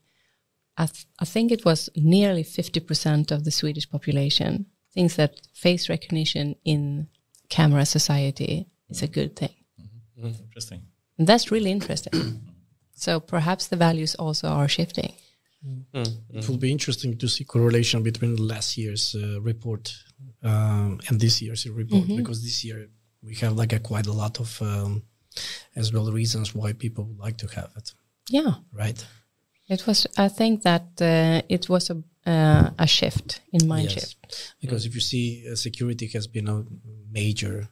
I, 0.79 0.87
th- 0.87 1.07
I 1.23 1.27
think 1.27 1.53
it 1.53 1.65
was 1.65 1.91
nearly 1.97 2.45
50% 2.45 3.31
of 3.31 3.45
the 3.45 3.51
Swedish 3.51 3.87
population 3.91 4.67
thinks 4.95 5.17
that 5.17 5.41
face 5.53 5.91
recognition 5.91 6.55
in 6.65 7.09
camera 7.49 7.85
society 7.85 8.67
is 8.89 9.03
a 9.03 9.07
good 9.07 9.37
thing. 9.37 9.55
Interesting. 10.17 10.83
And 11.19 11.27
that's 11.27 11.51
really 11.51 11.71
interesting. 11.71 12.41
so 12.95 13.21
perhaps 13.21 13.67
the 13.69 13.77
values 13.77 14.15
also 14.17 14.49
are 14.49 14.69
shifting. 14.69 15.13
It 15.95 16.49
will 16.49 16.59
be 16.59 16.71
interesting 16.71 17.17
to 17.19 17.29
see 17.29 17.45
correlation 17.45 18.03
between 18.03 18.37
last 18.37 18.77
year's 18.77 19.15
uh, 19.15 19.41
report 19.41 19.95
um, 20.43 21.01
and 21.09 21.19
this 21.19 21.41
year's 21.41 21.67
report 21.69 22.07
because 22.17 22.43
this 22.43 22.65
year 22.65 22.89
we 23.23 23.35
have 23.37 23.57
like 23.57 23.73
a 23.73 23.79
quite 23.81 24.07
a 24.07 24.13
lot 24.13 24.41
of 24.41 24.61
um, 24.61 25.03
as 25.75 25.93
well 25.93 26.13
reasons 26.13 26.55
why 26.55 26.73
people 26.75 27.05
would 27.05 27.19
like 27.19 27.39
to 27.39 27.47
have 27.55 27.71
it, 27.77 27.95
Yeah. 28.29 28.55
right? 28.73 29.05
It 29.69 29.87
was. 29.87 30.07
I 30.19 30.29
think 30.29 30.63
that 30.63 30.87
uh, 31.01 31.41
it 31.49 31.69
was 31.71 31.89
a 31.91 31.97
uh, 32.27 32.71
a 32.79 32.87
shift 32.87 33.41
in 33.53 33.67
mind 33.67 33.85
Yes. 33.85 33.93
shift. 33.95 34.55
Because 34.61 34.85
if 34.87 34.95
you 34.95 35.01
see, 35.01 35.47
uh, 35.51 35.57
security 35.57 36.07
has 36.09 36.27
been 36.27 36.49
a 36.49 36.65
major 37.11 37.69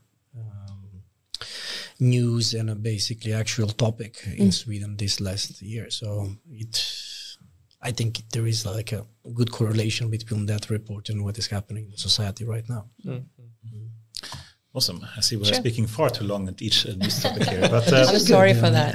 news 2.02 2.54
and 2.54 2.68
a 2.70 2.74
basically 2.74 3.32
actual 3.32 3.68
topic 3.68 4.14
mm. 4.26 4.36
in 4.36 4.52
Sweden 4.52 4.96
this 4.96 5.20
last 5.20 5.62
year. 5.62 5.90
So 5.90 6.28
it, 6.50 6.74
I 7.80 7.92
think 7.92 8.22
there 8.30 8.46
is 8.46 8.66
like 8.66 8.92
a 8.92 9.06
good 9.34 9.50
correlation 9.50 10.10
between 10.10 10.46
that 10.46 10.68
report 10.68 11.08
and 11.08 11.24
what 11.24 11.38
is 11.38 11.46
happening 11.46 11.86
in 11.90 11.96
society 11.96 12.44
right 12.44 12.68
now. 12.68 12.86
Mm-hmm. 13.04 13.74
Mm. 13.74 13.88
Awesome. 14.74 15.04
I 15.18 15.20
see 15.20 15.36
we're 15.36 15.44
Sure. 15.44 15.54
speaking 15.56 15.86
far 15.86 16.08
too 16.08 16.24
long 16.24 16.48
at 16.48 16.62
each 16.62 16.86
uh, 16.86 16.92
news 16.94 17.20
topic 17.22 17.46
here. 17.46 17.60
But 17.68 17.92
uh, 17.92 18.06
I'm 18.08 18.18
sorry 18.18 18.54
for 18.54 18.70
that. 18.70 18.94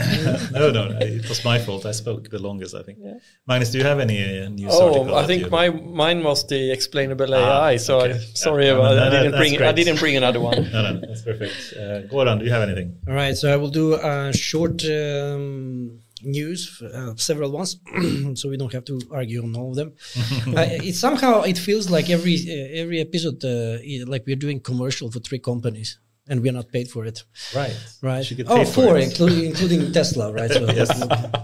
no, 0.51 0.71
no, 0.71 0.97
it 0.99 1.29
was 1.29 1.45
my 1.45 1.59
fault. 1.59 1.85
I 1.85 1.91
spoke 1.91 2.29
the 2.31 2.39
longest, 2.39 2.73
I 2.73 2.81
think. 2.81 2.97
Yeah. 2.99 3.13
Magnus, 3.47 3.69
do 3.71 3.77
you 3.77 3.83
have 3.83 3.99
any 3.99 4.17
uh, 4.23 4.49
news 4.49 4.71
Oh, 4.73 4.87
article? 4.87 5.15
I 5.15 5.27
think 5.27 5.43
you- 5.43 5.49
my 5.51 5.69
mine 5.69 6.23
was 6.23 6.47
the 6.47 6.71
explainable 6.71 7.31
Ah, 7.35 7.67
AI. 7.67 7.77
So 7.77 7.99
okay. 8.01 8.13
I, 8.15 8.17
sorry 8.33 8.65
Yeah, 8.65 8.71
about 8.71 8.89
no, 8.89 8.95
that. 8.95 8.99
no, 8.99 9.05
I 9.05 9.09
didn't 9.23 9.31
that's 9.33 9.49
bring. 9.51 9.61
I 9.61 9.71
didn't 9.71 9.99
bring 9.99 10.17
another 10.17 10.39
one. 10.39 10.63
No, 10.73 10.81
no, 10.93 10.99
that's 10.99 11.21
perfect. 11.21 11.53
Uh, 11.77 12.01
Goran, 12.11 12.39
do 12.39 12.45
you 12.45 12.51
have 12.51 12.63
anything? 12.67 12.97
All 13.07 13.13
right, 13.13 13.35
so 13.37 13.53
I 13.53 13.57
will 13.57 13.69
do 13.69 13.93
a 13.93 14.33
short 14.33 14.83
um, 14.85 15.99
news, 16.23 16.81
uh, 16.81 17.15
several 17.15 17.51
ones, 17.51 17.77
so 18.35 18.49
we 18.49 18.57
don't 18.57 18.73
have 18.73 18.85
to 18.85 18.99
argue 19.11 19.43
on 19.43 19.55
all 19.55 19.69
of 19.71 19.75
them. 19.75 19.93
uh, 20.55 20.65
it 20.83 20.95
somehow 20.95 21.41
it 21.41 21.57
feels 21.57 21.89
like 21.89 22.09
every 22.09 22.35
uh, 22.35 22.81
every 22.81 22.99
episode, 22.99 23.43
uh, 23.43 23.77
like 24.05 24.25
we're 24.25 24.35
doing 24.35 24.59
commercial 24.59 25.11
for 25.11 25.19
three 25.19 25.39
companies, 25.39 25.99
and 26.29 26.41
we're 26.41 26.51
not 26.51 26.71
paid 26.71 26.87
for 26.89 27.05
it. 27.05 27.23
Right. 27.55 27.75
Right. 28.01 28.31
Oh, 28.47 28.65
for 28.65 28.71
four, 28.71 28.97
it. 28.97 29.05
including 29.09 29.45
including 29.45 29.91
Tesla, 29.91 30.31
right? 30.31 30.51
So 30.51 30.65
Yes. 30.75 30.89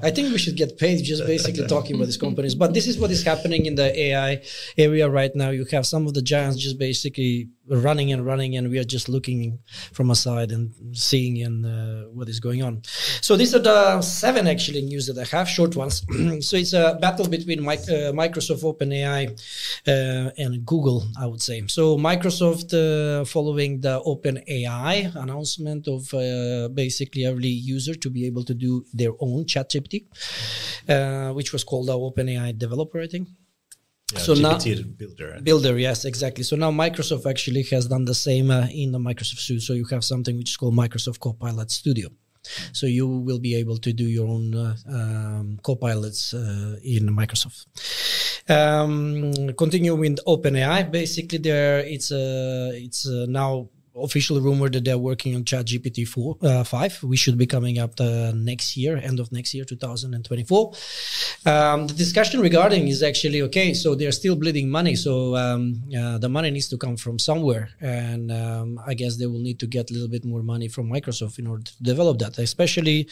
I 0.03 0.11
think 0.11 0.31
we 0.31 0.37
should 0.37 0.57
get 0.57 0.77
paid 0.77 1.03
just 1.03 1.25
basically 1.25 1.67
talking 1.67 1.95
about 1.95 2.05
these 2.05 2.17
companies. 2.17 2.55
But 2.55 2.73
this 2.73 2.87
is 2.87 2.97
what 2.97 3.11
is 3.11 3.23
happening 3.23 3.65
in 3.65 3.75
the 3.75 3.89
AI 4.05 4.41
area 4.77 5.09
right 5.09 5.33
now. 5.35 5.49
You 5.49 5.65
have 5.71 5.85
some 5.85 6.05
of 6.07 6.13
the 6.13 6.21
giants 6.21 6.57
just 6.57 6.77
basically 6.77 7.49
running 7.67 8.11
and 8.11 8.25
running, 8.25 8.57
and 8.57 8.69
we 8.69 8.77
are 8.77 8.83
just 8.83 9.07
looking 9.07 9.59
from 9.93 10.11
aside 10.11 10.51
and 10.51 10.71
seeing 10.91 11.41
and 11.41 11.65
uh, 11.65 12.09
what 12.09 12.27
is 12.27 12.39
going 12.39 12.61
on. 12.61 12.81
So 13.21 13.37
these 13.37 13.55
are 13.55 13.59
the 13.59 14.01
seven 14.01 14.47
actually 14.47 14.81
news 14.81 15.07
that 15.07 15.17
I 15.17 15.25
have, 15.35 15.47
short 15.47 15.75
ones. 15.75 16.03
so 16.47 16.57
it's 16.57 16.73
a 16.73 16.97
battle 16.99 17.27
between 17.27 17.63
mic- 17.63 17.89
uh, 17.89 18.11
Microsoft, 18.11 18.63
OpenAI, 18.63 19.21
uh, 19.87 20.31
and 20.37 20.65
Google, 20.65 21.05
I 21.17 21.25
would 21.25 21.41
say. 21.41 21.63
So 21.67 21.97
Microsoft, 21.97 22.73
uh, 22.73 23.23
following 23.25 23.79
the 23.79 24.01
OpenAI 24.01 24.72
announcement 25.25 25.87
of 25.87 26.01
uh, 26.13 26.67
basically 26.83 27.23
every 27.25 27.53
user 27.75 27.95
to 28.03 28.09
be 28.09 28.25
able 28.29 28.43
to 28.49 28.53
do 28.53 28.71
their 28.93 29.13
own 29.19 29.45
ChatGPT, 29.45 29.95
uh, 30.89 31.33
which 31.33 31.53
was 31.53 31.63
called 31.63 31.87
the 31.87 31.93
OpenAI 32.07 32.57
developer, 32.57 32.99
I 33.01 33.07
think. 33.07 33.27
Yeah, 34.13 34.19
So 34.19 34.33
now- 34.33 34.57
builder. 35.03 35.39
Builder, 35.49 35.77
yes, 35.79 36.05
exactly. 36.05 36.43
So 36.43 36.55
now 36.55 36.71
Microsoft 36.71 37.25
actually 37.33 37.63
has 37.75 37.87
done 37.87 38.05
the 38.05 38.15
same 38.15 38.47
uh, 38.51 38.67
in 38.81 38.91
the 38.91 38.99
Microsoft 38.99 39.39
Suite. 39.45 39.61
So 39.61 39.73
you 39.73 39.85
have 39.95 40.03
something 40.03 40.37
which 40.37 40.51
is 40.51 40.57
called 40.57 40.75
Microsoft 40.75 41.19
Copilot 41.19 41.71
Studio. 41.71 42.09
So 42.73 42.85
you 42.87 43.07
will 43.07 43.39
be 43.39 43.55
able 43.55 43.77
to 43.77 43.93
do 43.93 44.03
your 44.17 44.27
own 44.27 44.53
uh, 44.53 44.75
um, 44.89 45.59
copilots 45.63 46.33
uh, 46.33 46.75
in 46.83 47.03
Microsoft. 47.21 47.59
Um, 48.49 49.53
continue 49.53 49.95
with 49.95 50.19
OpenAI. 50.27 50.91
Basically, 50.91 51.37
there 51.37 51.79
it's 51.79 52.11
uh, 52.11 52.71
it's 52.73 53.07
uh, 53.07 53.25
now 53.29 53.69
official 53.95 54.41
rumor 54.41 54.69
that 54.69 54.83
they're 54.85 54.97
working 54.97 55.35
on 55.35 55.43
ChatGPT 55.43 56.07
4, 56.07 56.37
uh, 56.41 56.63
5, 56.63 57.03
we 57.03 57.15
should 57.15 57.37
be 57.37 57.45
coming 57.45 57.77
up 57.79 57.99
uh, 57.99 58.31
next 58.35 58.75
year, 58.75 58.97
end 58.97 59.19
of 59.19 59.31
next 59.31 59.53
year, 59.53 59.65
2024. 59.65 60.73
Um, 61.45 61.87
the 61.87 61.93
discussion 61.93 62.39
regarding 62.39 62.87
is 62.87 63.03
actually 63.03 63.41
okay. 63.43 63.73
So 63.73 63.95
they're 63.95 64.11
still 64.11 64.35
bleeding 64.35 64.69
money. 64.69 64.95
So 64.95 65.35
um, 65.35 65.83
uh, 65.97 66.17
the 66.17 66.29
money 66.29 66.49
needs 66.51 66.69
to 66.69 66.77
come 66.77 66.97
from 66.97 67.19
somewhere, 67.19 67.69
and 67.81 68.31
um, 68.31 68.79
I 68.85 68.93
guess 68.93 69.17
they 69.17 69.27
will 69.27 69.39
need 69.39 69.59
to 69.59 69.67
get 69.67 69.89
a 69.91 69.93
little 69.93 70.07
bit 70.07 70.25
more 70.25 70.41
money 70.41 70.67
from 70.67 70.89
Microsoft 70.89 71.39
in 71.39 71.47
order 71.47 71.63
to 71.63 71.83
develop 71.83 72.19
that, 72.19 72.37
especially 72.37 73.07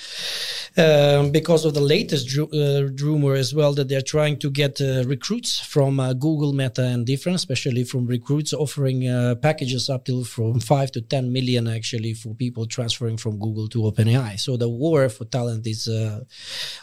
um, 0.77 1.31
because 1.31 1.65
of 1.65 1.73
the 1.73 1.81
latest 1.81 2.27
dru- 2.27 2.49
uh, 2.53 2.89
rumor 3.03 3.33
as 3.35 3.53
well 3.53 3.73
that 3.73 3.87
they're 3.87 4.01
trying 4.01 4.37
to 4.39 4.49
get 4.49 4.81
uh, 4.81 5.03
recruits 5.05 5.59
from 5.59 5.99
uh, 5.99 6.13
Google, 6.13 6.53
Meta, 6.53 6.83
and 6.83 7.05
different, 7.05 7.35
especially 7.35 7.83
from 7.83 8.07
recruits 8.07 8.53
offering 8.53 9.01
packages 9.41 9.89
up 9.89 10.05
till 10.05 10.23
from 10.23 10.59
five 10.71 10.89
to 10.95 11.01
ten 11.13 11.25
million 11.37 11.67
actually 11.67 12.13
for 12.21 12.31
people 12.43 12.63
transferring 12.65 13.17
from 13.23 13.33
Google 13.45 13.67
to 13.73 13.79
OpenAI. 13.89 14.39
So 14.45 14.51
the 14.63 14.69
war 14.83 15.09
for 15.09 15.25
talent 15.37 15.67
is 15.67 15.81
uh, 15.87 16.21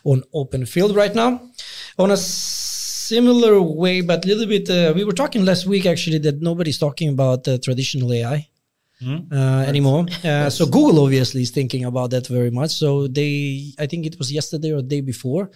on 0.05 0.19
open 0.41 0.67
field 0.67 0.93
right 1.03 1.15
now. 1.23 1.31
On 1.99 2.11
a 2.11 2.17
similar 2.17 3.55
way, 3.83 3.97
but 4.11 4.25
a 4.25 4.29
little 4.29 4.49
bit, 4.55 4.69
uh, 4.69 4.93
we 4.95 5.05
were 5.05 5.19
talking 5.23 5.43
last 5.51 5.65
week 5.67 5.87
actually 5.87 6.21
that 6.27 6.43
nobody's 6.43 6.81
talking 6.87 7.09
about 7.17 7.49
uh, 7.49 7.57
traditional 7.67 8.13
AI 8.13 8.39
uh, 9.07 9.65
anymore. 9.67 10.07
Uh, 10.29 10.51
so 10.51 10.67
Google 10.67 11.05
obviously 11.05 11.43
is 11.43 11.51
thinking 11.51 11.85
about 11.85 12.11
that 12.11 12.27
very 12.27 12.51
much. 12.51 12.73
So 12.73 13.07
they, 13.07 13.73
I 13.79 13.87
think 13.87 14.05
it 14.05 14.19
was 14.19 14.31
yesterday 14.33 14.73
or 14.73 14.83
the 14.83 14.89
day 14.89 15.01
before, 15.01 15.51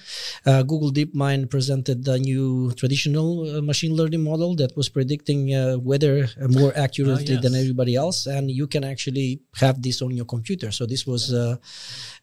uh, 0.46 0.62
Google 0.62 0.92
DeepMind 0.92 1.50
presented 1.50 2.06
a 2.08 2.18
new 2.18 2.72
traditional 2.72 3.58
uh, 3.58 3.60
machine 3.60 3.94
learning 3.94 4.22
model 4.22 4.54
that 4.56 4.74
was 4.76 4.88
predicting 4.88 5.54
uh, 5.54 5.78
weather 5.78 6.28
uh, 6.40 6.48
more 6.48 6.72
accurately 6.76 7.36
than 7.36 7.52
yes. 7.52 7.62
everybody 7.62 7.96
else, 7.96 8.26
and 8.26 8.50
you 8.50 8.66
can 8.66 8.84
actually 8.84 9.40
have 9.56 9.82
this 9.82 10.00
on 10.00 10.12
your 10.12 10.26
computer. 10.26 10.70
So 10.70 10.86
this 10.86 11.06
was 11.06 11.34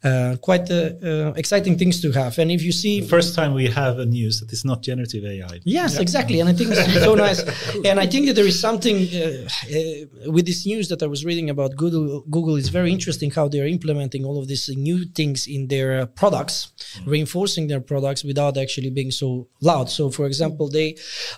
uh, 0.01 0.37
quite 0.41 0.71
uh, 0.71 0.91
uh, 1.03 1.33
exciting 1.35 1.77
things 1.77 2.01
to 2.01 2.09
have. 2.13 2.37
And 2.39 2.49
if 2.51 2.61
you 2.63 2.71
see, 2.71 3.01
First 3.01 3.35
time 3.35 3.53
we 3.53 3.67
have 3.67 3.99
a 3.99 4.05
news 4.05 4.39
that 4.39 4.53
is 4.53 4.63
not 4.63 4.81
generative 4.81 5.25
AI. 5.25 5.59
Yes, 5.65 5.99
exactly, 5.99 6.39
and 6.39 6.47
I 6.47 6.53
think 6.53 6.69
it's 6.71 7.03
so 7.03 7.15
nice. 7.15 7.43
And 7.83 7.99
I 7.99 8.07
think 8.07 8.27
that 8.27 8.35
there 8.35 8.45
is 8.45 8.57
something 8.59 8.95
uh, 8.95 9.47
uh, 9.67 10.31
with 10.31 10.45
this 10.45 10.65
news 10.65 10.87
that 10.87 11.03
I 11.03 11.07
was 11.07 11.25
reading 11.25 11.49
about 11.49 11.75
Google. 11.75 12.21
Google 12.29 12.55
is 12.55 12.69
very 12.69 12.93
interesting 12.93 13.29
how 13.29 13.49
they 13.49 13.59
are 13.59 13.67
implementing 13.67 14.23
all 14.23 14.39
of 14.39 14.47
these 14.47 14.69
new 14.69 15.03
things 15.03 15.47
in 15.47 15.67
their 15.67 16.01
uh, 16.01 16.05
products, 16.05 16.71
reinforcing 17.05 17.67
their 17.67 17.81
products 17.81 18.23
without 18.23 18.57
actually 18.57 18.91
being 18.91 19.11
so 19.11 19.49
loud. 19.59 19.89
So, 19.89 20.09
for 20.09 20.25
example, 20.25 20.69
they 20.69 20.93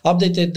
updated 0.06 0.54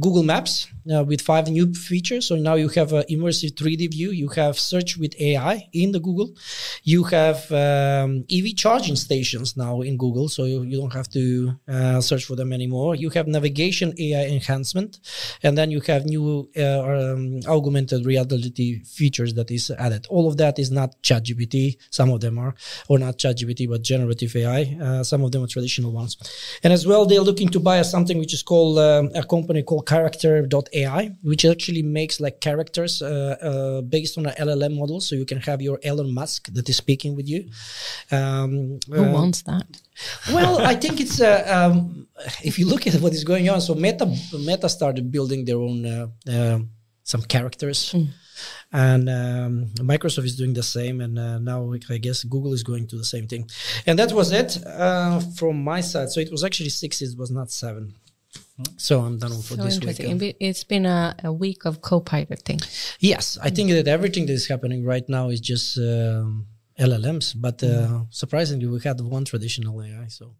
Google 0.00 0.22
Maps 0.22 0.68
uh, 0.92 1.04
with 1.04 1.20
five 1.20 1.48
new 1.48 1.72
features. 1.74 2.26
So 2.26 2.36
now 2.36 2.54
you 2.54 2.68
have 2.68 2.92
an 2.92 3.04
immersive 3.10 3.52
3D 3.54 3.90
view. 3.90 4.10
You 4.10 4.28
have 4.30 4.58
search 4.58 4.96
with 4.96 5.14
AI 5.20 5.68
in 5.72 5.92
the 5.92 6.00
Google. 6.00 6.34
You 6.82 6.99
have 7.04 7.50
um, 7.52 8.24
EV 8.30 8.56
charging 8.56 8.96
stations 8.96 9.56
now 9.56 9.80
in 9.80 9.96
Google, 9.96 10.28
so 10.28 10.44
you, 10.44 10.62
you 10.62 10.78
don't 10.78 10.92
have 10.92 11.08
to 11.10 11.58
uh, 11.68 12.00
search 12.00 12.24
for 12.24 12.36
them 12.36 12.52
anymore. 12.52 12.94
You 12.94 13.10
have 13.10 13.26
navigation 13.26 13.94
AI 13.98 14.26
enhancement, 14.26 15.00
and 15.42 15.56
then 15.56 15.70
you 15.70 15.80
have 15.82 16.04
new 16.04 16.48
uh, 16.56 16.80
um, 16.80 17.40
augmented 17.46 18.06
reality 18.06 18.82
features 18.84 19.34
that 19.34 19.50
is 19.50 19.70
added. 19.70 20.06
All 20.08 20.28
of 20.28 20.36
that 20.38 20.58
is 20.58 20.70
not 20.70 21.00
ChatGPT. 21.02 21.76
Some 21.90 22.10
of 22.10 22.20
them 22.20 22.38
are, 22.38 22.54
or 22.88 22.98
not 22.98 23.18
ChatGPT, 23.18 23.68
but 23.68 23.82
generative 23.82 24.34
AI. 24.36 24.76
Uh, 24.80 25.04
some 25.04 25.22
of 25.22 25.32
them 25.32 25.44
are 25.44 25.46
traditional 25.46 25.92
ones. 25.92 26.16
And 26.62 26.72
as 26.72 26.86
well, 26.86 27.06
they're 27.06 27.20
looking 27.20 27.48
to 27.50 27.60
buy 27.60 27.82
something 27.82 28.18
which 28.18 28.34
is 28.34 28.42
called 28.42 28.78
um, 28.78 29.10
a 29.14 29.22
company 29.22 29.62
called 29.62 29.86
Character.ai, 29.86 31.10
which 31.22 31.44
actually 31.44 31.82
makes 31.82 32.20
like 32.20 32.40
characters 32.40 33.02
uh, 33.02 33.36
uh, 33.42 33.80
based 33.82 34.18
on 34.18 34.26
an 34.26 34.34
LLM 34.38 34.76
model. 34.76 35.00
So 35.00 35.14
you 35.14 35.26
can 35.26 35.40
have 35.40 35.60
your 35.62 35.78
Elon 35.82 36.12
Musk 36.12 36.48
that 36.52 36.68
is 36.68 36.80
speaking 36.90 37.16
with 37.16 37.28
you. 37.28 37.40
Um, 38.10 38.80
Who 38.88 39.04
uh, 39.04 39.12
wants 39.12 39.42
that? 39.42 39.68
well, 40.32 40.54
I 40.72 40.74
think 40.74 41.00
it's 41.00 41.20
uh, 41.20 41.44
um, 41.56 42.08
if 42.42 42.58
you 42.58 42.66
look 42.66 42.86
at 42.86 42.94
what 43.02 43.12
is 43.12 43.24
going 43.24 43.48
on. 43.52 43.60
So 43.60 43.74
Meta 43.74 44.06
Meta 44.48 44.68
started 44.68 45.04
building 45.16 45.44
their 45.44 45.60
own 45.68 45.78
uh, 45.86 46.06
uh, 46.34 46.58
some 47.12 47.22
characters, 47.34 47.94
and 48.72 49.04
um, 49.08 49.52
Microsoft 49.92 50.26
is 50.30 50.36
doing 50.36 50.54
the 50.54 50.68
same. 50.78 50.96
And 51.04 51.18
uh, 51.18 51.38
now 51.38 51.58
I 51.94 51.98
guess 51.98 52.18
Google 52.24 52.52
is 52.58 52.64
going 52.70 52.86
to 52.88 52.96
the 52.96 53.08
same 53.14 53.26
thing. 53.32 53.42
And 53.86 53.98
that 54.00 54.10
was 54.12 54.28
it 54.32 54.50
uh, 54.66 55.20
from 55.38 55.54
my 55.72 55.80
side. 55.82 56.08
So 56.10 56.20
it 56.20 56.30
was 56.30 56.42
actually 56.44 56.70
six. 56.70 57.02
It 57.02 57.16
was 57.22 57.30
not 57.30 57.50
seven. 57.50 57.94
So 58.76 59.00
I'm 59.00 59.18
done 59.18 59.30
for 59.42 59.56
So 59.56 59.64
this 59.64 59.80
week. 59.80 60.36
It's 60.38 60.64
been 60.64 60.86
a, 60.86 61.16
a 61.24 61.32
week 61.32 61.64
of 61.64 61.80
co-piloting. 61.80 62.60
Yes, 63.00 63.38
I 63.42 63.50
think 63.50 63.70
that 63.70 63.88
everything 63.88 64.26
that 64.26 64.32
is 64.32 64.46
happening 64.48 64.84
right 64.84 65.06
now 65.08 65.30
is 65.34 65.40
just 65.40 65.78
um, 65.78 66.46
LLMs. 66.80 67.34
But 67.36 67.62
uh, 67.62 68.04
surprisingly, 68.10 68.66
we 68.66 68.80
had 68.80 69.00
one 69.00 69.24
traditional 69.24 69.82
AI. 69.82 70.06
So. 70.08 70.34